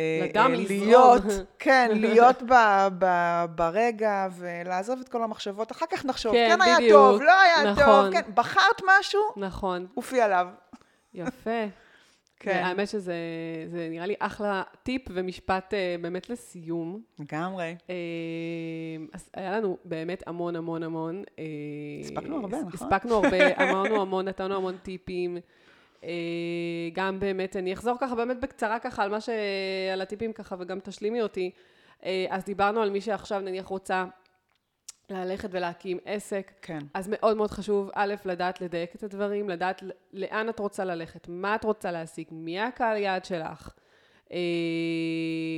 [0.00, 1.22] אה, לדם להיות,
[1.58, 2.54] כן, להיות ב,
[2.98, 3.06] ב,
[3.54, 5.72] ברגע ולעזוב את כל המחשבות.
[5.72, 7.84] אחר כך נחשוב, כן, כן היה טוב, לא היה נכון.
[7.84, 9.86] טוב, כן, בחרת משהו, נכון.
[9.96, 10.46] אופי עליו.
[11.14, 11.64] יפה.
[12.42, 12.62] כן.
[12.64, 13.14] האמת שזה
[13.66, 17.02] זה נראה לי אחלה טיפ ומשפט אה, באמת לסיום.
[17.18, 17.76] לגמרי.
[17.90, 17.96] אה,
[19.12, 21.22] אז היה לנו באמת המון המון המון.
[21.38, 21.44] אה,
[22.00, 22.70] הספקנו הרבה, נכון?
[22.74, 25.38] הספקנו הרבה, אמרנו המון, נתנו המון טיפים.
[26.04, 26.08] אה,
[26.92, 29.28] גם באמת, אני אחזור ככה באמת בקצרה ככה על מה ש...
[29.92, 31.50] על הטיפים ככה, וגם תשלימי אותי.
[32.04, 34.04] אה, אז דיברנו על מי שעכשיו נניח רוצה
[35.10, 36.52] ללכת ולהקים עסק.
[36.62, 36.78] כן.
[36.94, 39.82] אז מאוד מאוד חשוב, א', לדעת לדייק את הדברים, לדעת
[40.12, 43.68] לאן את רוצה ללכת, מה את רוצה להשיג, מי הקהל יעד שלך.
[44.32, 44.36] אה,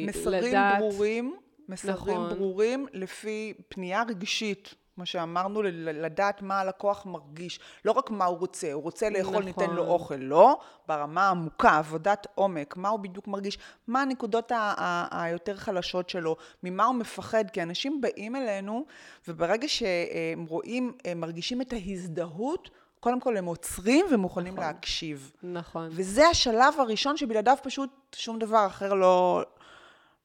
[0.07, 1.37] מסרים לדעת- ברורים,
[1.69, 2.29] מסרים נכון.
[2.35, 4.75] ברורים לפי פנייה רגשית.
[4.95, 7.61] כמו שאמרנו, לדעת מה הלקוח מרגיש.
[7.85, 9.45] לא רק מה הוא רוצה, הוא רוצה לאכול, נכון.
[9.45, 10.15] ניתן לו אוכל.
[10.15, 14.53] לא, ברמה העמוקה, עבודת עומק, מה הוא בדיוק מרגיש, מה הנקודות
[15.11, 18.85] היותר חלשות שלו, ממה הוא מפחד, כי אנשים באים אלינו,
[19.29, 22.71] וברגע שהם רואים, הם מרגישים את ההזדהות,
[23.01, 24.67] קודם כל הם עוצרים ומוכנים נכון.
[24.67, 25.33] להקשיב.
[25.43, 25.89] נכון.
[25.93, 29.43] וזה השלב הראשון שבלעדיו פשוט שום דבר אחר לא,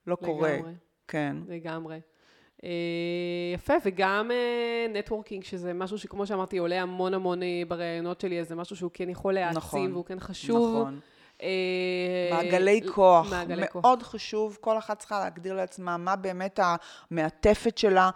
[0.07, 0.53] לא קורה.
[0.53, 0.73] לגמרי.
[1.07, 1.35] כן.
[1.47, 1.99] לגמרי.
[2.63, 2.69] אה,
[3.53, 4.31] יפה, וגם
[4.93, 8.91] נטוורקינג, שזה משהו שכמו שאמרתי, עולה המון המון אה, בראיונות שלי, אז זה משהו שהוא
[8.93, 9.91] כן יכול להעצים, נכון.
[9.91, 10.81] והוא כן חשוב.
[10.81, 10.99] נכון.
[11.43, 13.83] אה, מעגלי כוח, מעגלי כוח.
[13.85, 16.59] מאוד חשוב, כל אחת צריכה להגדיר לעצמה מה באמת
[17.11, 18.09] המעטפת שלה.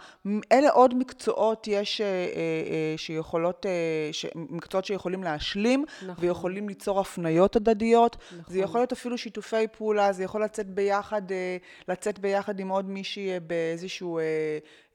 [0.52, 6.24] אלה עוד מקצועות יש אה, אה, אה, שיכולות, אה, מקצועות שיכולים להשלים, נכון.
[6.24, 8.16] ויכולים ליצור הפניות הדדיות.
[8.16, 8.54] נכון.
[8.54, 11.56] זה יכול להיות אפילו שיתופי פעולה, זה יכול לצאת ביחד, אה,
[11.88, 14.22] לצאת ביחד עם עוד מישהי אה, באיזשהו אה,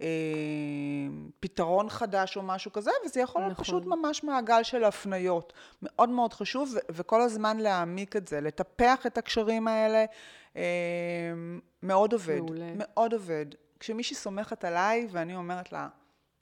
[0.02, 0.08] אה,
[1.40, 3.66] פתרון חדש או משהו כזה, וזה יכול להיות נכון.
[3.66, 5.54] פשוט ממש מעגל של הפניות.
[5.82, 10.06] מאוד מאוד חשוב, וכל הזמן להעמיק את זה, לטפח את הקשרים האלה,
[10.56, 10.62] אה,
[11.84, 12.40] מאוד עובד.
[12.40, 12.72] מעולה.
[12.76, 13.46] מאוד עובד.
[13.80, 15.88] כשמישהי סומכת עליי, ואני אומרת לה,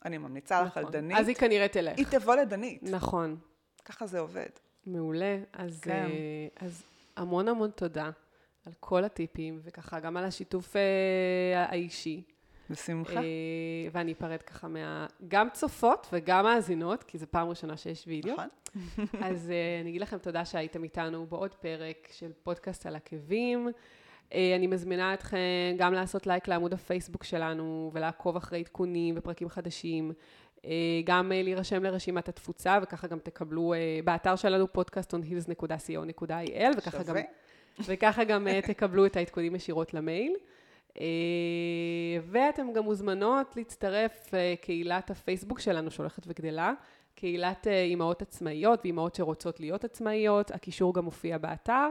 [0.06, 0.94] אני ממליצה לך על נכון.
[0.94, 1.98] דנית, אז היא כנראה תלך.
[1.98, 2.84] היא תבוא לדנית.
[2.84, 3.38] נכון.
[3.86, 4.50] ככה זה עובד.
[4.86, 5.38] מעולה.
[5.54, 5.92] אז, כן.
[5.92, 6.84] אה, אז
[7.18, 8.10] המון המון תודה
[8.66, 12.24] על כל הטיפים, וככה גם על השיתוף אה, האישי.
[12.70, 13.18] בשמחה.
[13.18, 13.22] אה,
[13.92, 15.08] ואני אפרד ככה מה...
[15.28, 18.34] גם צופות וגם מאזינות, כי זו פעם ראשונה שיש וידאו.
[18.34, 18.48] נכון?
[19.28, 23.70] אז אה, אני אגיד לכם תודה שהייתם איתנו בעוד פרק של פודקאסט על עקבים.
[24.34, 25.38] אה, אני מזמינה אתכם
[25.78, 30.14] גם לעשות לייק לעמוד הפייסבוק שלנו ולעקוב אחרי עדכונים ופרקים חדשים.
[31.04, 37.22] גם להירשם לרשימת התפוצה, וככה גם תקבלו באתר שלנו podcastonhills.co.il, וככה גם, שווה.
[37.80, 40.36] וככה גם תקבלו את העדכונים ישירות למייל.
[41.00, 41.06] אה,
[42.22, 46.74] ואתם גם מוזמנות להצטרף אה, קהילת הפייסבוק שלנו שהולכת וגדלה,
[47.16, 51.90] קהילת אה, אימהות עצמאיות ואימהות שרוצות להיות עצמאיות, הקישור גם מופיע באתר.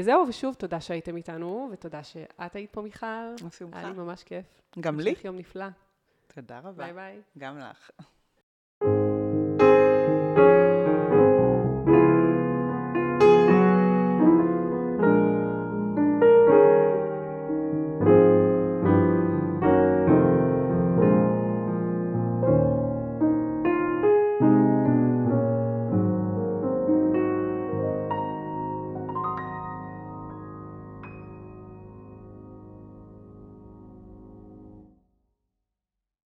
[0.00, 3.06] זהו, ושוב, תודה שהייתם איתנו, ותודה שאת היית פה, מיכל.
[3.46, 3.78] בשמחה.
[3.78, 4.60] היה לי ממש כיף.
[4.80, 5.10] גם לי.
[5.10, 5.66] המשך יום נפלא.
[6.34, 6.72] תודה רבה.
[6.72, 7.20] ביי ביי.
[7.38, 7.90] גם לך.